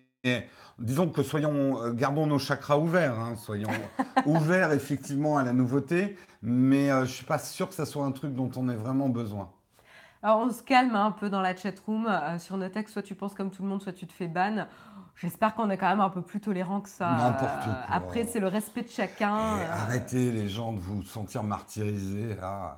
[0.79, 3.69] disons que soyons, euh, gardons nos chakras ouverts, hein, soyons
[4.25, 8.11] ouverts effectivement à la nouveauté, mais euh, je suis pas sûr que ça soit un
[8.11, 9.51] truc dont on ait vraiment besoin.
[10.23, 12.07] Alors, on se calme un peu dans la chatroom.
[12.07, 14.27] Euh, sur nos textes, soit tu penses comme tout le monde, soit tu te fais
[14.27, 14.65] ban.
[15.21, 17.11] J'espère qu'on est quand même un peu plus tolérant que ça.
[17.11, 17.95] N'importe Euh, quoi.
[17.95, 19.57] Après, c'est le respect de chacun.
[19.59, 22.35] Et arrêtez les gens de vous sentir martyrisés.
[22.39, 22.77] là.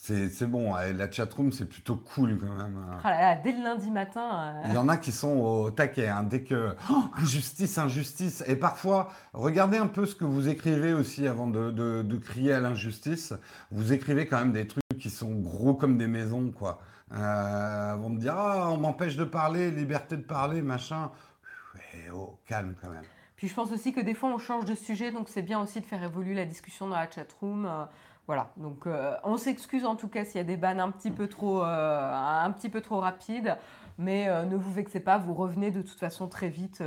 [0.00, 2.78] C'est bon, euh, la chatroom c'est plutôt cool quand même.
[2.88, 2.98] hein.
[3.02, 4.30] ah là là, dès le lundi matin.
[4.32, 8.44] euh, Il y en a qui sont au taquet, hein, dès que Oh, injustice, injustice.
[8.46, 12.52] Et parfois, regardez un peu ce que vous écrivez aussi avant de, de- de crier
[12.54, 13.34] à l'injustice.
[13.72, 16.80] Vous écrivez quand même des trucs qui sont gros comme des maisons, quoi.
[17.12, 21.10] Euh, avant de dire ah, on m'empêche de parler, liberté de parler, machin.
[21.94, 23.04] Et oh, calme quand même.
[23.36, 25.80] Puis je pense aussi que des fois, on change de sujet, donc c'est bien aussi
[25.80, 27.66] de faire évoluer la discussion dans la chatroom.
[27.66, 27.84] euh,
[28.26, 31.10] voilà, donc euh, on s'excuse en tout cas s'il y a des bannes un petit
[31.10, 32.12] peu trop, euh,
[32.44, 33.56] un petit peu trop rapides,
[33.96, 36.82] mais euh, ne vous vexez pas, vous revenez de toute façon très vite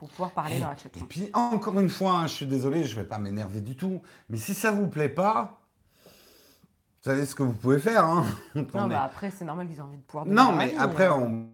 [0.00, 1.06] pour pouvoir parler dans la Et chatroom.
[1.06, 4.36] puis encore une fois, hein, je suis désolé, je vais pas m'énerver du tout, mais
[4.36, 5.59] si ça vous plaît pas,
[7.02, 8.04] vous savez ce que vous pouvez faire.
[8.04, 8.24] Hein.
[8.54, 8.94] Non, Attendez.
[8.94, 11.06] bah après, c'est normal qu'ils aient envie de pouvoir donner Non, leur mais avis, après,
[11.08, 11.14] euh.
[11.14, 11.48] on...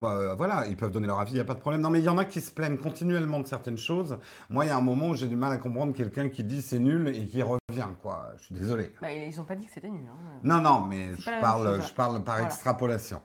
[0.00, 1.80] bah, voilà, ils peuvent donner leur avis, il n'y a pas de problème.
[1.80, 4.18] Non, mais il y en a qui se plaignent continuellement de certaines choses.
[4.50, 6.62] Moi, il y a un moment où j'ai du mal à comprendre quelqu'un qui dit
[6.62, 8.32] c'est nul et qui revient, quoi.
[8.38, 8.92] Je suis désolé.
[9.02, 10.04] Bah, ils n'ont pas dit que c'était nul.
[10.08, 10.38] hein.
[10.44, 11.88] Non, non, mais je parle, chose.
[11.88, 12.46] je parle par Voilà.
[12.48, 13.20] extrapolation.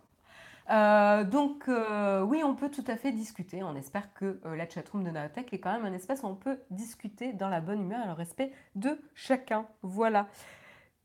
[0.71, 3.63] Euh, donc, euh, oui, on peut tout à fait discuter.
[3.63, 6.35] On espère que euh, la chatroom de Naotech est quand même un espace où on
[6.35, 9.65] peut discuter dans la bonne humeur et le respect de chacun.
[9.81, 10.27] Voilà.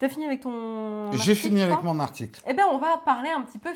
[0.09, 1.13] Fini avec ton.
[1.13, 2.41] J'ai fini avec mon article.
[2.47, 3.71] Eh bien, on va parler un petit peu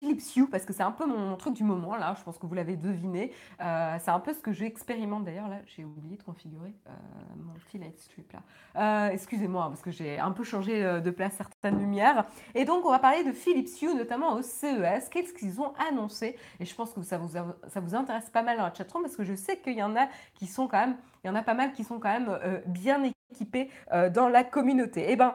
[0.00, 2.14] Philips Hue parce que c'est un peu mon truc du moment là.
[2.18, 3.32] Je pense que vous l'avez deviné.
[3.60, 5.58] Euh, c'est un peu ce que j'expérimente d'ailleurs là.
[5.66, 6.90] J'ai oublié de configurer euh,
[7.36, 8.40] mon petit light strip là.
[8.76, 12.24] Euh, Excusez-moi parce que j'ai un peu changé de place certaines lumières.
[12.54, 15.08] Et donc, on va parler de Philips Hue, notamment au CES.
[15.10, 16.36] Qu'est-ce qu'ils ont annoncé?
[16.58, 19.16] Et je pense que ça vous, ça vous intéresse pas mal dans la chatroom parce
[19.16, 21.42] que je sais qu'il y en a qui sont quand même, il y en a
[21.42, 23.68] pas mal qui sont quand même bien équipés
[24.12, 25.06] dans la communauté.
[25.08, 25.34] Eh ben,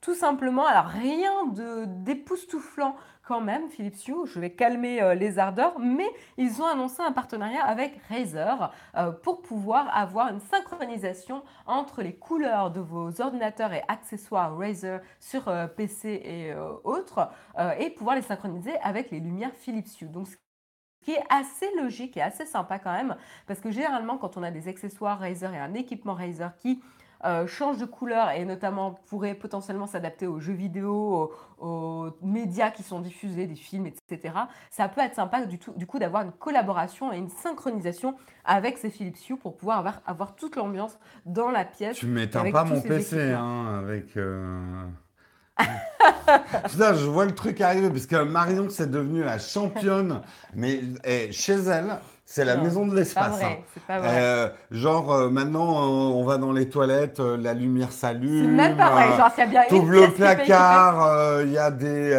[0.00, 0.66] tout simplement.
[0.66, 2.96] Alors rien de d'époustouflant
[3.28, 7.12] quand même, Philips Hue, je vais calmer euh, les ardeurs, mais ils ont annoncé un
[7.12, 13.74] partenariat avec Razer euh, pour pouvoir avoir une synchronisation entre les couleurs de vos ordinateurs
[13.74, 17.28] et accessoires Razer sur euh, PC et autres,
[17.78, 20.08] et pouvoir les synchroniser avec les lumières Philips Hue.
[20.08, 20.36] Donc, ce
[21.04, 24.50] qui est assez logique et assez sympa quand même, parce que généralement, quand on a
[24.50, 26.80] des accessoires Razer et un équipement Razer qui
[27.24, 32.84] euh, change de couleur et notamment pourrait potentiellement s'adapter aux jeux vidéo, aux, médias qui
[32.84, 34.34] sont diffusés, des films, etc.
[34.70, 38.14] Ça peut être sympa du, tout, du coup d'avoir une collaboration et une synchronisation
[38.44, 41.96] avec ces Philips Hue pour pouvoir avoir, avoir toute l'ambiance dans la pièce.
[41.96, 44.16] Tu m'éteins pas mon PC hein, avec.
[44.16, 44.84] Euh...
[46.68, 50.22] Putain, je vois le truc arriver parce que Marion, c'est devenu la championne,
[50.54, 51.98] mais eh, chez elle,
[52.30, 53.40] c'est la maison de l'espace.
[53.42, 53.56] Hein.
[53.88, 58.44] Euh, genre, euh, maintenant, euh, on va dans les toilettes, la lumière s'allume.
[58.44, 59.16] C'est même pas vrai.
[59.16, 62.10] Genre, s'il y a bien le placard, il y a des.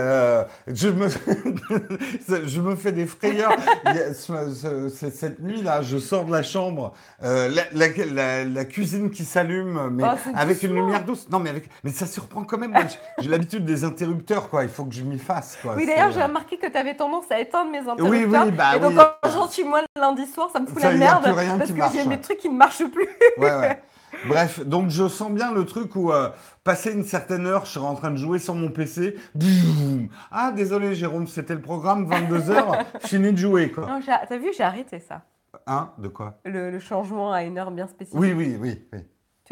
[0.65, 1.07] je, me...
[2.47, 3.53] je me fais des frayeurs.
[4.23, 10.63] cette nuit-là, je sors de la chambre, la, la, cuisine qui s'allume, mais oh, avec
[10.63, 11.27] une lumière douce.
[11.29, 11.69] Non, mais, avec...
[11.83, 12.73] mais ça surprend quand même.
[13.19, 14.63] J'ai l'habitude des interrupteurs, quoi.
[14.63, 15.59] Il faut que je m'y fasse.
[15.61, 15.75] Quoi.
[15.77, 18.09] Oui, d'ailleurs, j'ai remarqué que tu avais tendance à éteindre mes interrupteurs.
[18.09, 18.75] Oui, oui, bah.
[18.75, 21.97] Et donc, quand j'en suis moins lundi soir, ça me fout la merde parce que
[21.97, 23.07] j'ai mes trucs qui ne marchent plus.
[23.37, 23.81] ouais, ouais.
[24.27, 26.29] Bref, donc je sens bien le truc où euh,
[26.63, 29.15] passer une certaine heure, je serai en train de jouer sur mon PC.
[30.31, 33.85] ah, désolé Jérôme, c'était le programme 22h, fini de jouer quoi.
[33.85, 35.21] Non, t'as vu, j'ai arrêté ça.
[35.67, 35.91] Hein?
[35.97, 36.39] De quoi?
[36.45, 38.19] Le, le, changement à une heure bien spécifique.
[38.19, 38.81] Oui, oui, oui.
[38.93, 38.99] oui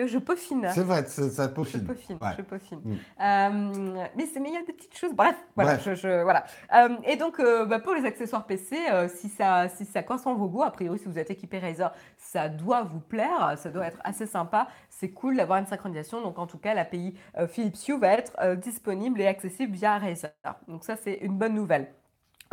[0.06, 0.70] je peaufine.
[0.74, 1.82] C'est vrai, ça peaufine.
[1.82, 2.82] Je peaufine, je peaufine.
[2.84, 2.94] Mm.
[2.94, 5.14] Euh, mais il y a des petites choses.
[5.14, 5.80] Bref, voilà.
[5.80, 6.46] Je, voilà.
[6.76, 8.78] Euh, et donc, euh, bah, pour les accessoires PC,
[9.16, 11.92] si, ça, si ça correspond à vos goûts, a priori, si vous êtes équipé Razer,
[12.18, 14.68] ça doit vous plaire, ça doit être assez sympa.
[14.90, 16.22] C'est cool d'avoir une synchronisation.
[16.22, 17.16] Donc, en tout cas, l'API
[17.48, 20.32] Philips Hue va être disponible et accessible via Razer.
[20.68, 21.94] Donc, ça, c'est une bonne nouvelle.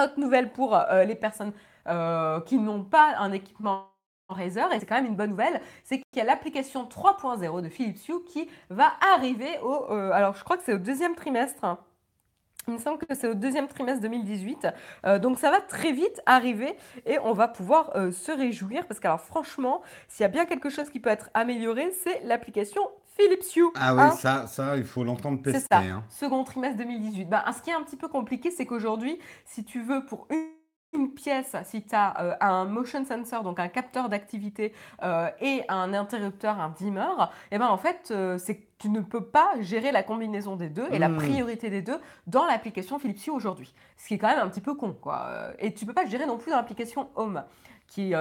[0.00, 1.52] Autre nouvelle pour les personnes
[2.46, 3.93] qui n'ont pas un équipement
[4.28, 7.68] Razer, et c'est quand même une bonne nouvelle, c'est qu'il y a l'application 3.0 de
[7.68, 9.92] Philips Hue qui va arriver au...
[9.92, 11.76] Euh, alors je crois que c'est au deuxième trimestre.
[12.66, 14.68] Il me semble que c'est au deuxième trimestre 2018.
[15.04, 19.00] Euh, donc ça va très vite arriver et on va pouvoir euh, se réjouir parce
[19.00, 22.80] que alors franchement, s'il y a bien quelque chose qui peut être amélioré, c'est l'application
[23.16, 23.70] Philips Hue.
[23.76, 24.10] Ah oui, hein.
[24.12, 25.60] ça, ça, il faut l'entendre tester.
[25.60, 26.02] C'est ça, hein.
[26.08, 27.28] second trimestre 2018.
[27.28, 30.53] Ben, ce qui est un petit peu compliqué, c'est qu'aujourd'hui, si tu veux pour une
[30.94, 34.72] une pièce, si tu as euh, un motion sensor, donc un capteur d'activité,
[35.02, 38.88] euh, et un interrupteur, un dimmer, et eh ben en fait, euh, c'est que tu
[38.88, 41.16] ne peux pas gérer la combinaison des deux et la hmm.
[41.16, 43.74] priorité des deux dans l'application Philips Hue aujourd'hui.
[43.96, 45.28] Ce qui est quand même un petit peu con, quoi.
[45.58, 47.42] Et tu peux pas le gérer non plus dans l'application Home.
[47.86, 48.14] Qui,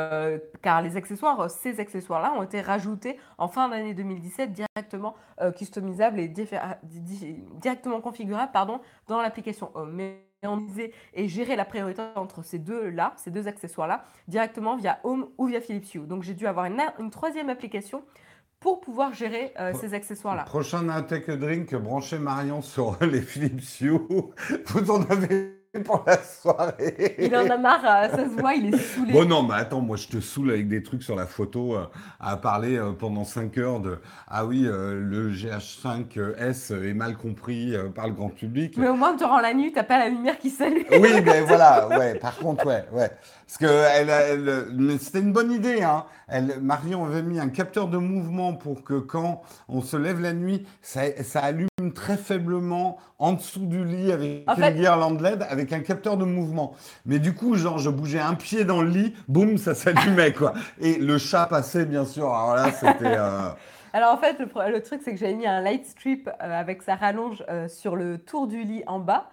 [0.61, 5.15] car les accessoires, ces accessoires-là ont été rajoutés en fin d'année 2017 directement
[5.55, 9.93] customisables et directement configurables pardon, dans l'application Home.
[9.93, 10.32] Mais
[11.13, 15.61] et gérer la priorité entre ces deux-là, ces deux accessoires-là, directement via Home ou via
[15.61, 16.07] Philips Hue.
[16.07, 18.03] Donc j'ai dû avoir une, troisième application
[18.59, 20.43] pour pouvoir gérer euh, ces accessoires-là.
[20.43, 23.99] Prochain Tech Drink, brancher Marion sur les Philips Hue.
[24.67, 27.15] Vous en avez pour la soirée.
[27.17, 29.11] Il en a marre, euh, ça se voit, il est saoulé.
[29.11, 31.85] Bon, non, mais attends, moi je te saoule avec des trucs sur la photo euh,
[32.19, 33.97] à parler euh, pendant 5 heures de
[34.27, 38.77] Ah oui, le GH5S est mal compris par le grand public.
[38.77, 40.85] Mais au moins, durant la nuit, t'as pas la lumière qui s'allume.
[40.91, 43.09] Oui, mais voilà, ouais, par contre, ouais, ouais.
[43.47, 46.05] Parce que elle, elle c'était une bonne idée, hein.
[46.27, 50.33] Elle, Marion avait mis un capteur de mouvement pour que quand on se lève la
[50.33, 55.71] nuit, ça, ça allume très faiblement en dessous du lit avec une guirlande LED avec
[55.71, 56.75] un capteur de mouvement.
[57.05, 60.53] Mais du coup, genre, je bougeais un pied dans le lit, boum, ça s'allumait, quoi.
[60.79, 62.33] Et le chat passait, bien sûr.
[62.33, 63.17] Alors là, c'était.
[63.17, 63.49] Euh,
[63.93, 66.95] Alors en fait, le, truc, c'est que j'avais mis un light strip euh, avec sa
[66.95, 69.29] rallonge euh, sur le tour du lit en bas.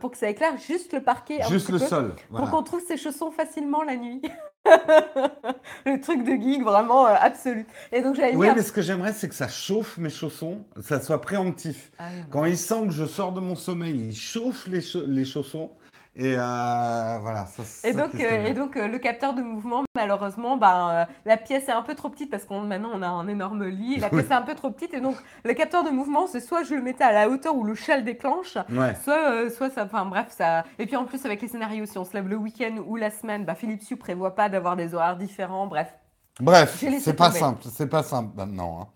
[0.00, 1.40] pour que ça éclaire juste le parquet.
[1.48, 2.14] Juste le sol.
[2.30, 4.22] Pour qu'on trouve ses chaussons facilement la nuit.
[5.86, 7.66] le truc de geek vraiment absolu.
[7.92, 11.00] Et donc j'avais Oui, mais ce que j'aimerais, c'est que ça chauffe mes chaussons, ça
[11.00, 11.90] soit préemptif.
[11.98, 15.70] Ah Quand il sent que je sors de mon sommeil, il chauffe les, les chaussons.
[16.18, 17.46] Et euh, voilà.
[17.84, 21.72] et, donc, euh, et donc euh, le capteur de mouvement, malheureusement, ben, la pièce est
[21.72, 23.98] un peu trop petite parce qu'on maintenant on a un énorme lit.
[23.98, 26.62] La pièce est un peu trop petite et donc le capteur de mouvement, c'est soit
[26.62, 28.56] je le mettais à la hauteur où le chat déclenche,
[29.04, 29.84] soit, soit ça.
[29.84, 30.64] Enfin bref, ça.
[30.78, 33.10] Et puis en plus avec les scénarios, si on se lève le week-end ou la
[33.10, 35.66] semaine, bah, Philips Hue prévoit pas d'avoir des horaires différents.
[35.66, 35.94] Bref.
[36.40, 38.80] Bref, c'est pas simple, c'est pas simple maintenant.
[38.80, 38.95] Hein.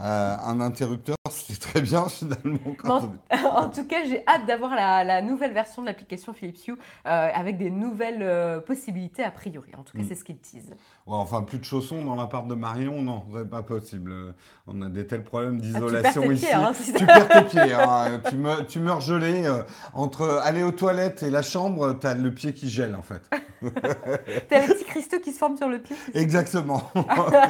[0.00, 2.58] Euh, un interrupteur, c'est très bien finalement.
[3.30, 7.58] en, tout cas, j'ai hâte d'avoir la, nouvelle version de l'application Philips Hue euh, avec
[7.58, 9.70] des nouvelles euh, possibilités a priori.
[9.76, 10.08] En tout cas, mm.
[10.08, 10.74] c'est ce qu'ils disent.
[11.06, 14.34] Enfin, plus de chaussons dans l'appart de Marion, non, c'est pas possible.
[14.66, 16.46] On a des tels problèmes ah, d'isolation ici.
[16.52, 17.72] Hein, tu perds tes pieds.
[17.74, 18.20] Hein.
[18.28, 19.44] tu, me, tu meurs gelé.
[19.92, 23.22] entre aller aux toilettes et la chambre, tu as le pied qui gèle en fait.
[24.48, 25.96] T'as les petits cristaux qui se forment sur le pied.
[26.14, 26.90] Exactement.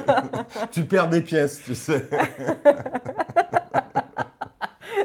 [0.70, 2.08] tu perds des pièces, tu sais.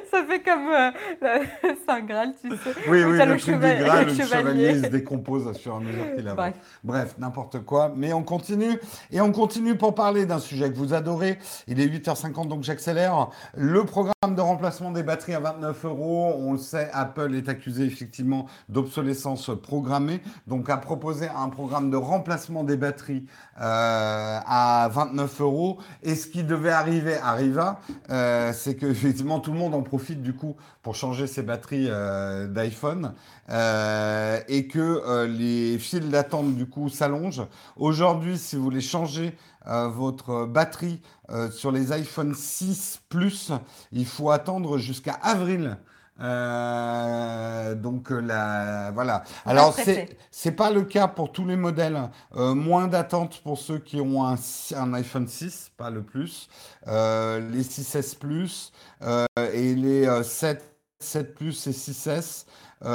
[0.11, 1.39] Ça fait comme euh,
[1.87, 2.55] Saint Graal, tu sais.
[2.87, 4.81] Oui, oui, le, le, du Graal, le, chevalier.
[4.81, 6.53] se décompose au fur et à mesure qu'il avance.
[6.83, 7.91] Bref, n'importe quoi.
[7.95, 8.79] Mais on continue.
[9.11, 11.37] Et on continue pour parler d'un sujet que vous adorez.
[11.67, 13.29] Il est 8h50, donc j'accélère.
[13.55, 16.33] Le programme de remplacement des batteries à 29 euros.
[16.37, 20.21] On le sait, Apple est accusé effectivement d'obsolescence programmée.
[20.47, 23.25] Donc, a proposé un programme de remplacement des batteries
[23.61, 25.77] euh, à 29 euros.
[26.03, 27.79] Et ce qui devait arriver arriva.
[28.09, 31.87] Euh, c'est que effectivement tout le monde en profite du coup pour changer ses batteries
[31.89, 33.13] euh, d'iPhone
[33.49, 37.47] euh, et que euh, les files d'attente du coup s'allongent.
[37.75, 39.35] Aujourd'hui, si vous voulez changer
[39.65, 40.99] votre batterie
[41.51, 43.51] sur les iPhone 6 Plus,
[43.91, 45.77] il faut attendre jusqu'à avril
[46.21, 49.23] euh, donc la voilà.
[49.45, 52.09] Alors c'est c'est pas le cas pour tous les modèles.
[52.35, 54.35] Euh, moins d'attente pour ceux qui ont un,
[54.75, 56.49] un, iPhone 6, pas le plus.
[56.87, 58.71] Euh, les 6S Plus
[59.53, 60.63] et les 7
[60.99, 62.45] 7 Plus et 6S.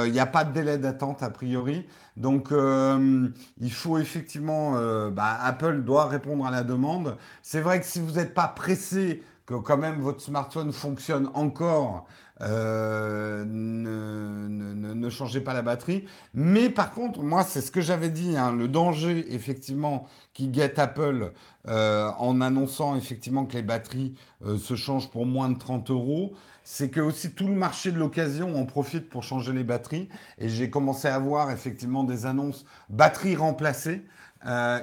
[0.06, 1.86] Il n'y a pas de délai d'attente a priori.
[2.16, 4.78] Donc, il faut effectivement,
[5.10, 7.16] bah, Apple doit répondre à la demande.
[7.42, 12.06] C'est vrai que si vous n'êtes pas pressé que quand même votre smartphone fonctionne encore,
[12.40, 16.06] euh, ne, changez pas la batterie.
[16.32, 20.78] Mais par contre, moi, c'est ce que j'avais dit, hein, le danger, effectivement, qui guette
[20.78, 21.32] Apple
[21.68, 24.14] euh, en annonçant effectivement que les batteries
[24.44, 26.32] euh, se changent pour moins de 30 euros,
[26.64, 30.08] c'est que aussi tout le marché de l'occasion en profite pour changer les batteries.
[30.38, 34.02] Et j'ai commencé à voir effectivement des annonces batteries remplacées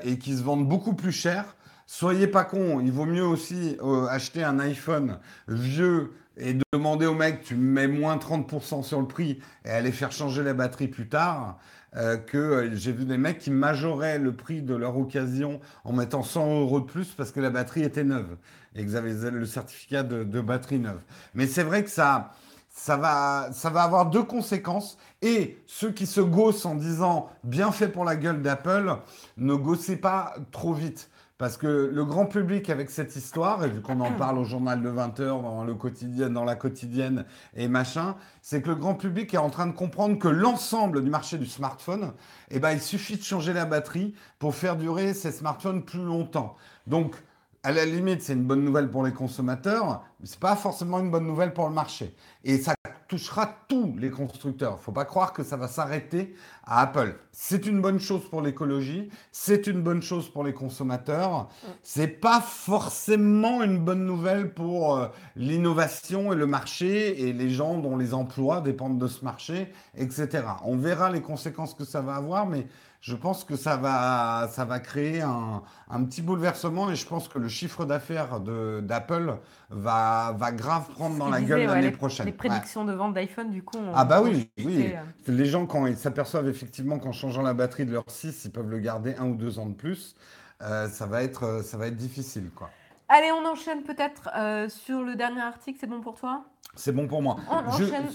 [0.03, 1.55] et qui se vendent beaucoup plus cher.
[1.85, 3.77] Soyez pas con, il vaut mieux aussi
[4.09, 9.39] acheter un iPhone vieux et demander au mec, tu mets moins 30% sur le prix
[9.65, 11.59] et aller faire changer la batterie plus tard,
[11.97, 15.91] euh, que euh, j'ai vu des mecs qui majoraient le prix de leur occasion en
[15.91, 18.37] mettant 100 euros de plus parce que la batterie était neuve
[18.75, 21.01] et qu'ils avaient le certificat de, batterie neuve.
[21.35, 22.31] Mais c'est vrai que ça,
[22.69, 24.97] ça, va, ça va avoir deux conséquences.
[25.21, 28.95] Et ceux qui se gossent en disant bien fait pour la gueule d'Apple,
[29.35, 31.10] ne gossez pas trop vite.
[31.41, 34.79] Parce que le grand public avec cette histoire, et vu qu'on en parle au journal
[34.79, 37.25] de 20h, dans, le quotidien, dans la quotidienne
[37.55, 41.09] et machin, c'est que le grand public est en train de comprendre que l'ensemble du
[41.09, 42.13] marché du smartphone,
[42.51, 46.57] eh ben, il suffit de changer la batterie pour faire durer ces smartphones plus longtemps.
[46.85, 47.15] Donc,
[47.63, 50.99] à la limite, c'est une bonne nouvelle pour les consommateurs, mais ce n'est pas forcément
[50.99, 52.13] une bonne nouvelle pour le marché.
[52.43, 52.75] Et ça
[53.11, 54.71] touchera tous les constructeurs.
[54.71, 56.33] Il ne faut pas croire que ça va s'arrêter
[56.63, 57.17] à Apple.
[57.33, 61.49] C'est une bonne chose pour l'écologie, c'est une bonne chose pour les consommateurs.
[61.83, 67.79] C'est pas forcément une bonne nouvelle pour euh, l'innovation et le marché et les gens
[67.79, 70.45] dont les emplois dépendent de ce marché, etc.
[70.63, 72.65] On verra les conséquences que ça va avoir, mais
[73.01, 77.27] je pense que ça va, ça va créer un, un petit bouleversement et je pense
[77.27, 79.37] que le chiffre d'affaires d'Apple
[79.71, 82.27] va, va grave prendre dans la gueule l'année prochaine.
[82.27, 83.79] Les prédictions de vente d'iPhone, du coup.
[83.95, 84.93] ah, bah oui, oui.
[84.93, 85.01] Euh.
[85.27, 88.69] Les gens, quand ils s'aperçoivent effectivement qu'en changeant la batterie de leur 6, ils peuvent
[88.69, 90.15] le garder un ou deux ans de plus,
[90.61, 92.69] euh, ça, va être, ça va être difficile, quoi.
[93.09, 95.79] Allez, on enchaîne peut-être euh, sur le dernier article.
[95.81, 96.45] C'est bon pour toi?
[96.75, 97.37] C'est bon pour moi.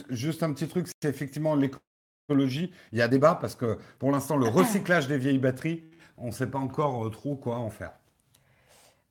[0.08, 1.82] juste un petit truc, c'est effectivement l'écologie.
[2.28, 5.84] Il y a débat parce que pour l'instant, le recyclage des vieilles batteries,
[6.16, 7.92] on ne sait pas encore trop quoi en faire.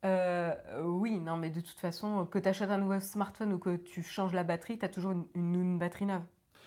[0.04, 0.54] Euh,
[0.84, 4.04] oui, non, mais de toute façon, que tu achètes un nouveau smartphone ou que tu
[4.04, 6.22] changes la batterie, tu as toujours une, batterie neuve.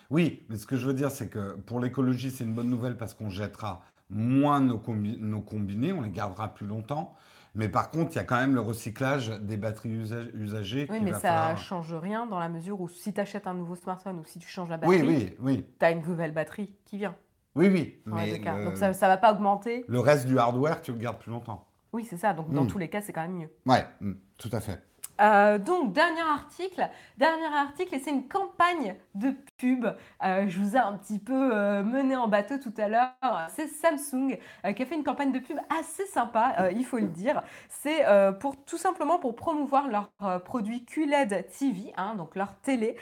[0.09, 2.97] Oui, mais ce que je veux dire, c'est que pour l'écologie, c'est une bonne nouvelle
[2.97, 7.15] parce qu'on jettera moins nos, nos, combinés, on les gardera plus longtemps.
[7.55, 9.89] Mais par contre, il y a quand même le recyclage des batteries
[10.33, 10.87] usagées.
[10.89, 13.75] Oui, mais ça ne change rien dans la mesure où si tu achètes un nouveau
[13.75, 16.97] smartphone ou si tu changes la batterie, oui, oui, tu as une nouvelle batterie qui
[16.97, 17.15] vient.
[17.55, 17.99] Oui, oui.
[18.05, 19.83] Mais Donc ça ne va pas augmenter.
[19.87, 21.65] Le reste du hardware, tu le gardes plus longtemps.
[21.91, 22.33] Oui, c'est ça.
[22.33, 22.67] Donc, dans hmm.
[22.67, 23.49] tous les cas, c'est quand même mieux.
[23.65, 24.79] Ouais, hmm, tout à fait.
[25.19, 29.85] Euh, donc, dernier article, dernier article, et c'est une campagne de pub.
[30.23, 33.11] Euh, je vous ai un petit peu euh, mené en bateau tout à l'heure.
[33.49, 34.37] C'est Samsung
[34.75, 37.41] qui a fait une campagne de pub assez sympa, il faut le dire.
[37.67, 38.03] C'est
[38.39, 40.09] pour tout simplement pour promouvoir leur
[40.43, 42.95] produit QLED TV, hein, donc leur télé.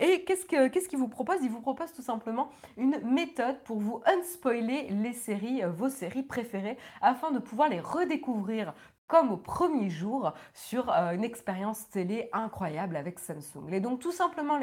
[0.00, 1.42] et qu'est-ce qu'ils vous proposent?
[1.42, 6.76] Ils vous proposent tout simplement une méthode pour vous unspoiler les séries, vos séries préférées,
[7.00, 8.74] afin de pouvoir les redécouvrir
[9.12, 13.70] comme au premier jour sur une expérience télé incroyable avec Samsung.
[13.70, 14.58] Et donc tout simplement,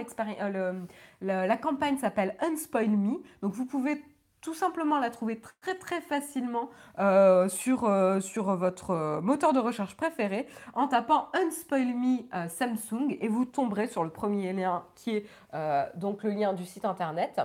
[1.21, 3.21] la campagne s'appelle Unspoil Me.
[3.43, 4.03] Donc vous pouvez
[4.41, 9.95] tout simplement la trouver très très facilement euh, sur, euh, sur votre moteur de recherche
[9.95, 15.11] préféré en tapant Unspoil Me euh, Samsung et vous tomberez sur le premier lien qui
[15.11, 15.25] est
[15.95, 17.39] donc le lien du site internet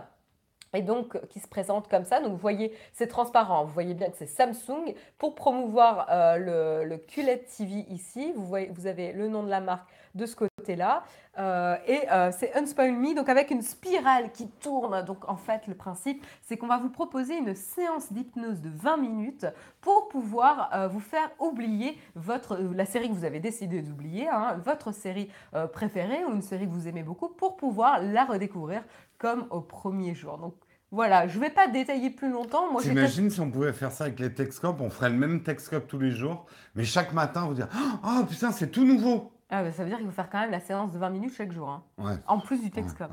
[0.74, 2.20] et donc qui se présente comme ça.
[2.20, 4.94] Donc vous voyez, c'est transparent, vous voyez bien que c'est Samsung.
[5.18, 6.06] Pour promouvoir
[6.38, 11.04] le, le QLED TV ici, vous, avez le nom de la marque de ce côté-là.
[11.38, 15.02] Euh, et euh, c'est Unspoil Me, donc avec une spirale qui tourne.
[15.04, 18.98] Donc en fait, le principe, c'est qu'on va vous proposer une séance d'hypnose de 20
[18.98, 19.46] minutes
[19.80, 24.60] pour pouvoir euh, vous faire oublier votre, la série que vous avez décidé d'oublier, hein,
[24.64, 25.28] votre série
[25.72, 28.82] préférée ou une série que vous aimez beaucoup, pour pouvoir la redécouvrir
[29.18, 30.38] comme au premier jour.
[30.38, 30.54] Donc
[30.95, 32.70] voilà, je ne vais pas détailler plus longtemps.
[32.70, 35.88] Moi, T'imagines si on pouvait faire ça avec les Texcopes, on ferait le même Texcope
[35.88, 37.68] tous les jours, mais chaque matin, vous dire
[38.05, 40.51] Oh putain, c'est tout nouveau ah, bah, ça veut dire qu'il faut faire quand même
[40.51, 42.18] la séance de 20 minutes chaque jour, hein.
[42.26, 43.09] en plus du Texcom.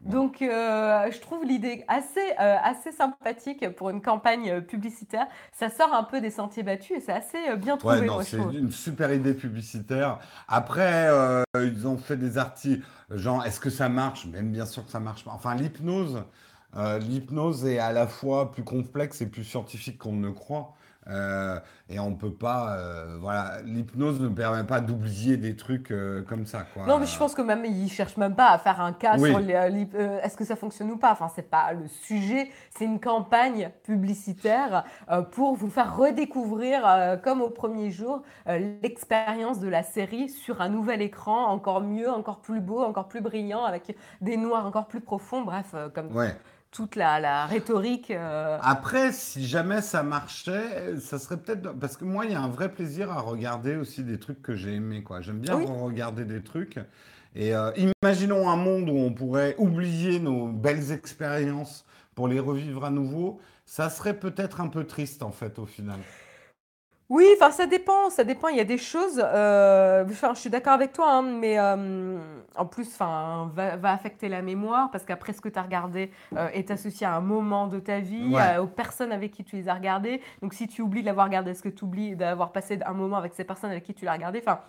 [0.00, 5.26] Donc, euh, je trouve l'idée assez, euh, assez sympathique pour une campagne euh, publicitaire.
[5.52, 8.08] Ça sort un peu des sentiers battus et c'est assez bien trouvé.
[8.22, 10.18] c'est une super idée publicitaire.
[10.48, 11.10] Après,
[11.56, 14.26] ils ont fait des articles, genre, est-ce que ça marche?
[14.26, 15.32] Même bien sûr que ça marche pas.
[15.32, 16.24] Enfin, l'hypnose,
[16.74, 20.74] l'hypnose est à la fois plus complexe et plus scientifique qu'on ne croit.
[21.08, 21.58] Euh,
[21.88, 26.46] et on peut pas, euh, voilà, l'hypnose ne permet pas d'oublier des trucs euh, comme
[26.46, 26.86] ça, quoi.
[26.86, 29.40] Non, mais je pense que même ils cherchent même pas à faire un cas sur
[29.40, 31.12] est-ce que ça fonctionne ou pas?
[31.12, 32.50] Enfin, c'est pas le sujet.
[32.70, 34.84] C'est une campagne publicitaire
[35.32, 41.02] pour vous faire redécouvrir, comme au premier jour, l'expérience de la série sur un nouvel
[41.02, 45.42] écran, encore mieux, encore plus beau, encore plus brillant, avec des noirs encore plus profonds.
[45.42, 46.14] Bref, comme.
[46.14, 46.34] Ouais
[46.72, 48.10] toute la, rhétorique.
[48.10, 48.58] Euh.
[48.62, 51.72] Après, si jamais ça marchait, ça serait peut-être.
[51.74, 54.56] Parce que moi, il y a un vrai plaisir à regarder aussi des trucs que
[54.56, 55.02] j'ai aimés.
[55.02, 55.20] Quoi.
[55.20, 56.78] J'aime bien regarder des trucs.
[57.36, 57.70] Et euh,
[58.02, 63.40] imaginons un monde où on pourrait oublier nos belles expériences pour les revivre à nouveau.
[63.66, 65.98] Ça serait peut-être un peu triste, en fait, au final.
[67.12, 68.48] Oui, enfin ça dépend, ça dépend.
[68.48, 69.22] Il y a des choses.
[69.22, 72.18] Euh, enfin, je suis d'accord avec toi, hein, mais euh,
[72.56, 76.10] en plus, enfin, va, va affecter la mémoire parce qu'après ce que tu as regardé
[76.34, 79.68] euh, est associé à un moment de ta vie, aux personnes avec qui tu les
[79.68, 80.22] as regardées.
[80.40, 83.34] Donc, si tu oublies d'avoir regardé ce que tu oublies, d'avoir passé un moment avec
[83.34, 84.60] ces personnes avec qui tu l'as regardé, enfin,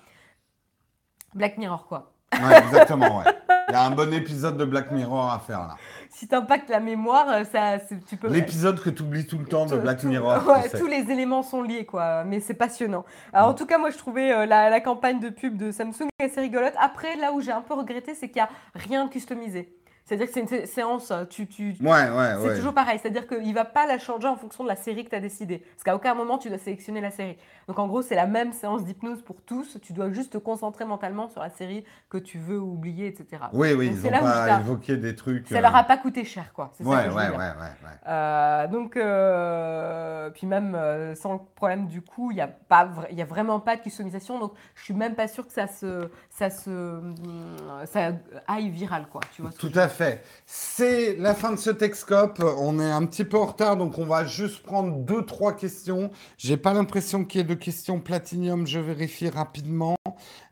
[1.34, 2.13] Black Mirror quoi.
[2.42, 3.26] Ouais, exactement, ouais.
[3.70, 5.76] Il y a un bon épisode de Black Mirror à faire là.
[6.10, 8.28] Si t'impactes la mémoire, euh, ça, tu peux.
[8.28, 10.48] L'épisode que tu oublies tout le temps de Black Mirror.
[10.48, 12.24] Ouais, tous les éléments sont liés, quoi.
[12.24, 13.04] Mais c'est passionnant.
[13.34, 16.08] Alors, en tout cas, moi, je trouvais euh, la, la, campagne de pub de Samsung
[16.20, 16.74] assez rigolote.
[16.80, 19.74] Après, là où j'ai un peu regretté, c'est qu'il n'y a rien de customisé.
[20.06, 23.00] C'est-à-dire que c'est une séance, tu, tu, ouais, ouais, c'est toujours pareil.
[23.02, 25.22] C'est-à-dire qu'il ne va pas la changer en fonction de la série que tu as
[25.22, 25.60] décidé.
[25.60, 27.38] Parce qu'à aucun moment, tu dois sélectionner la série.
[27.68, 29.78] Donc en gros, c'est la même séance d'hypnose pour tous.
[29.82, 33.44] Tu dois juste te concentrer mentalement sur la série que tu veux oublier, etc.
[33.54, 35.48] Oui, oui, ils n'ont pas évoqué des trucs.
[35.48, 36.72] Ça leur a euh, pas coûté cher, quoi.
[36.82, 37.54] Ouais, ouais, ouais, ouais,
[38.08, 40.78] euh, donc, euh, puis même
[41.16, 44.40] sans le problème du coup, il n'y a, pas, y a vraiment pas de customisation.
[44.40, 47.02] Donc je suis même pas sûre que ça, se, ça, se,
[47.86, 48.12] ça
[48.48, 49.22] aille viral, quoi.
[49.34, 49.93] Tu vois, Tout à fait.
[50.46, 52.44] C'est la fin de ce Texcope.
[52.58, 56.12] On est un petit peu en retard, donc on va juste prendre deux, trois questions.
[56.38, 58.68] J'ai pas l'impression qu'il y ait de questions platinium.
[58.68, 59.96] Je vérifie rapidement.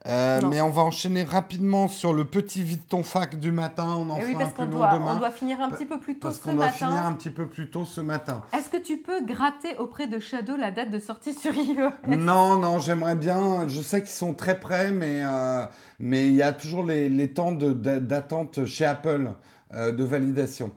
[0.07, 3.85] Euh, mais on va enchaîner rapidement sur le petit vide ton fac du matin.
[3.87, 6.29] On en eh oui, parce qu'on doit, on doit finir un petit peu plus tôt
[6.29, 6.57] parce ce matin.
[6.57, 8.41] Parce qu'on doit finir un petit peu plus tôt ce matin.
[8.51, 11.91] Est-ce que tu peux gratter auprès de Shadow la date de sortie sur iOS?
[12.07, 13.67] Non, non, j'aimerais bien.
[13.67, 15.65] Je sais qu'ils sont très près, mais euh,
[15.99, 19.31] mais il y a toujours les, les temps d'attente chez Apple.
[19.73, 20.71] Euh, de validation.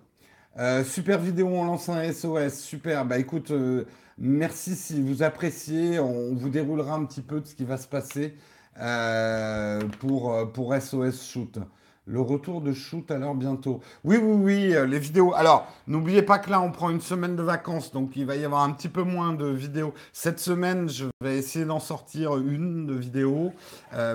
[0.85, 2.61] Super vidéo, on lance un SOS.
[2.61, 3.05] Super.
[3.05, 3.53] Bah écoute,
[4.19, 5.99] merci si vous appréciez.
[5.99, 8.37] On vous déroulera un petit peu de ce qui va se passer
[9.99, 11.59] pour, pour SOS Shoot.
[12.07, 13.81] Le retour de shoot alors bientôt.
[14.05, 15.35] Oui, oui, oui, les vidéos.
[15.35, 18.45] Alors, n'oubliez pas que là, on prend une semaine de vacances, donc il va y
[18.45, 19.95] avoir un petit peu moins de vidéos.
[20.13, 23.55] Cette semaine, je vais essayer d'en sortir une de vidéos,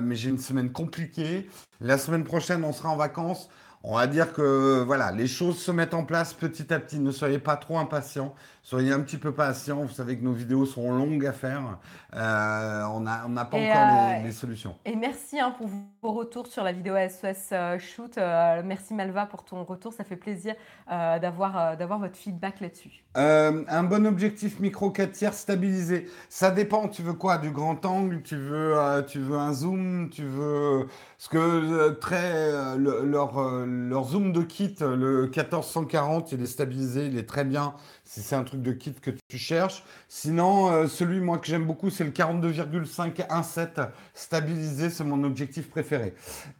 [0.03, 1.49] mais j'ai une semaine compliquée.
[1.81, 3.49] La semaine prochaine, on sera en vacances.
[3.81, 6.99] On va dire que voilà, les choses se mettent en place petit à petit.
[6.99, 8.35] Ne soyez pas trop impatients.
[8.61, 9.81] Soyez un petit peu patients.
[9.83, 11.79] Vous savez que nos vidéos sont longues à faire.
[12.15, 14.75] Euh, on n'a on pas encore euh, les, solutions.
[14.85, 15.67] Et merci hein, pour
[16.01, 18.17] vos retours sur la vidéo SOS euh, Shoot.
[18.65, 19.93] merci Malva pour ton retour.
[19.93, 20.55] Ça fait plaisir
[20.87, 23.03] d'avoir d'avoir votre feedback là-dessus.
[23.15, 26.07] un bon objectif micro 4 tiers stabilisé.
[26.29, 26.87] Ça dépend.
[26.87, 27.37] Tu veux quoi?
[27.37, 28.21] Du grand angle?
[28.23, 28.75] Tu veux,
[29.07, 30.09] tu veux un zoom?
[30.09, 30.87] Tu veux.
[31.17, 37.27] Ce que très, leur, leur zoom de kit, le 1440, il est stabilisé, il est
[37.27, 37.73] très bien
[38.09, 39.83] si c'est un truc de kit que tu cherches.
[40.07, 43.81] Sinon, euh, celui moi que j'aime beaucoup, c'est le 42,517
[44.15, 46.15] stabilisé, c'est mon objectif préféré.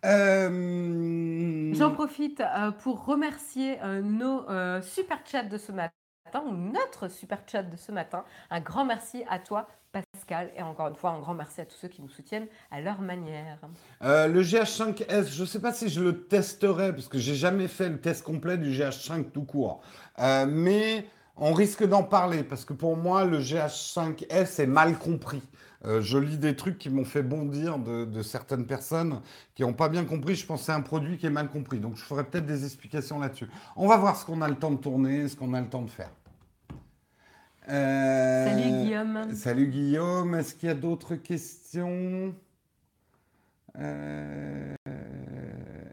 [0.05, 4.45] Euh, J'en profite euh, pour remercier nos
[4.83, 5.91] super chats de ce matin
[6.45, 8.23] ou notre super chat de ce matin.
[8.51, 11.77] Un grand merci à toi, Pascal, et encore une fois, un grand merci à tous
[11.77, 13.57] ceux qui nous soutiennent à leur manière.
[14.03, 17.67] Euh, le GH5S, je ne sais pas si je le testerai, parce que j'ai jamais
[17.67, 19.81] fait le test complet du GH5 tout court.
[20.19, 21.07] Euh, mais
[21.39, 25.41] on risque d'en parler, parce que pour moi, le GH5S est mal compris.
[25.85, 29.21] Euh, je lis des trucs qui m'ont fait bondir de, de certaines personnes
[29.55, 30.35] qui n'ont pas bien compris.
[30.35, 31.79] Je pense que c'est un produit qui est mal compris.
[31.79, 33.47] Donc je ferai peut-être des explications là-dessus.
[33.77, 35.83] On va voir ce qu'on a le temps de tourner, ce qu'on a le temps
[35.83, 36.11] de faire.
[37.69, 39.35] Euh, salut Guillaume.
[39.35, 40.35] Salut Guillaume.
[40.35, 42.35] Est-ce qu'il y a d'autres questions?
[43.77, 44.75] Euh,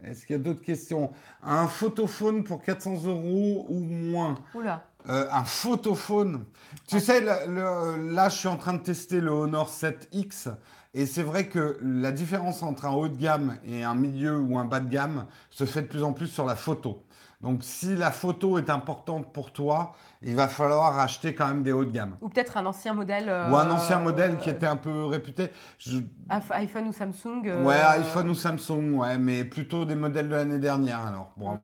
[0.03, 1.11] Est-ce qu'il y a d'autres questions?
[1.41, 4.35] Un photophone pour 400 euros ou moins?
[4.53, 4.83] Oula.
[5.09, 6.45] Euh, un photophone.
[6.87, 10.49] Tu sais, là, je suis en train de tester le Honor 7X.
[10.93, 14.57] Et c'est vrai que la différence entre un haut de gamme et un milieu ou
[14.57, 17.03] un bas de gamme se fait de plus en plus sur la photo.
[17.41, 19.93] Donc si la photo est importante pour toi,
[20.23, 22.17] il va falloir acheter quand même des hauts de gamme.
[22.21, 23.27] Ou peut-être un ancien modèle.
[23.27, 25.51] Ou un ancien modèle qui était un peu réputé.
[26.29, 27.43] iPhone ou Samsung.
[27.45, 31.29] Euh, ouais, iPhone ou Samsung, ouais, mais plutôt des modèles de l'année dernière alors.
[31.37, 31.59] Pour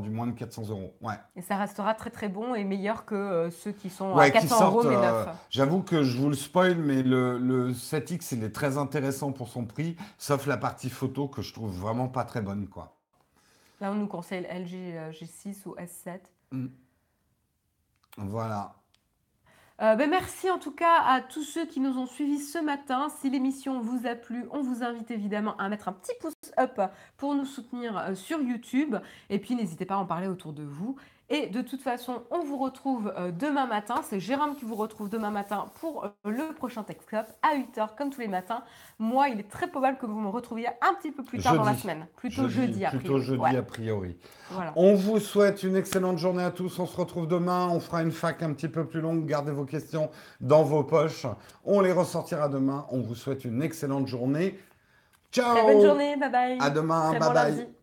[0.00, 0.94] du moins de 400 euros.
[1.00, 1.14] Ouais.
[1.36, 4.66] Et ça restera très très bon et meilleur que euh, ceux qui sont à 400
[4.66, 5.28] euros mais neufs.
[5.28, 9.32] Euh, j'avoue que je vous le spoil, mais le, le 7X il est très intéressant
[9.32, 12.96] pour son prix, sauf la partie photo que je trouve vraiment pas très bonne quoi.
[13.80, 16.20] Là, on nous conseille LG G6 ou S7.
[16.50, 16.66] Mm.
[18.18, 18.74] Voilà.
[19.82, 23.08] Euh, ben merci en tout cas à tous ceux qui nous ont suivis ce matin.
[23.20, 26.80] Si l'émission vous a plu, on vous invite évidemment à mettre un petit pouce up
[27.18, 28.96] pour nous soutenir euh, sur YouTube.
[29.28, 30.96] Et puis n'hésitez pas à en parler autour de vous.
[31.28, 33.96] Et de toute façon, on vous retrouve euh, demain matin.
[34.08, 38.10] C'est Jérôme qui vous retrouve demain matin pour euh, le prochain Club à 8h, comme
[38.10, 38.62] tous les matins.
[39.00, 41.64] Moi, il est très probable que vous me retrouviez un petit peu plus tard dans
[41.64, 42.06] la semaine.
[42.16, 43.04] Plutôt jeudi, a priori.
[43.04, 44.16] Plutôt jeudi a priori.
[44.76, 46.78] On vous souhaite une excellente journée à tous.
[46.78, 47.68] On se retrouve demain.
[47.70, 49.26] On fera une fac un petit peu plus longue.
[49.26, 50.10] Gardez vos questions
[50.40, 51.26] dans vos poches.
[51.64, 52.86] On les ressortira demain.
[52.90, 54.58] On vous souhaite une excellente journée.
[55.32, 56.16] Ciao Très bonne journée.
[56.16, 56.58] Bye bye.
[56.60, 57.18] À demain.
[57.18, 57.75] bye bye.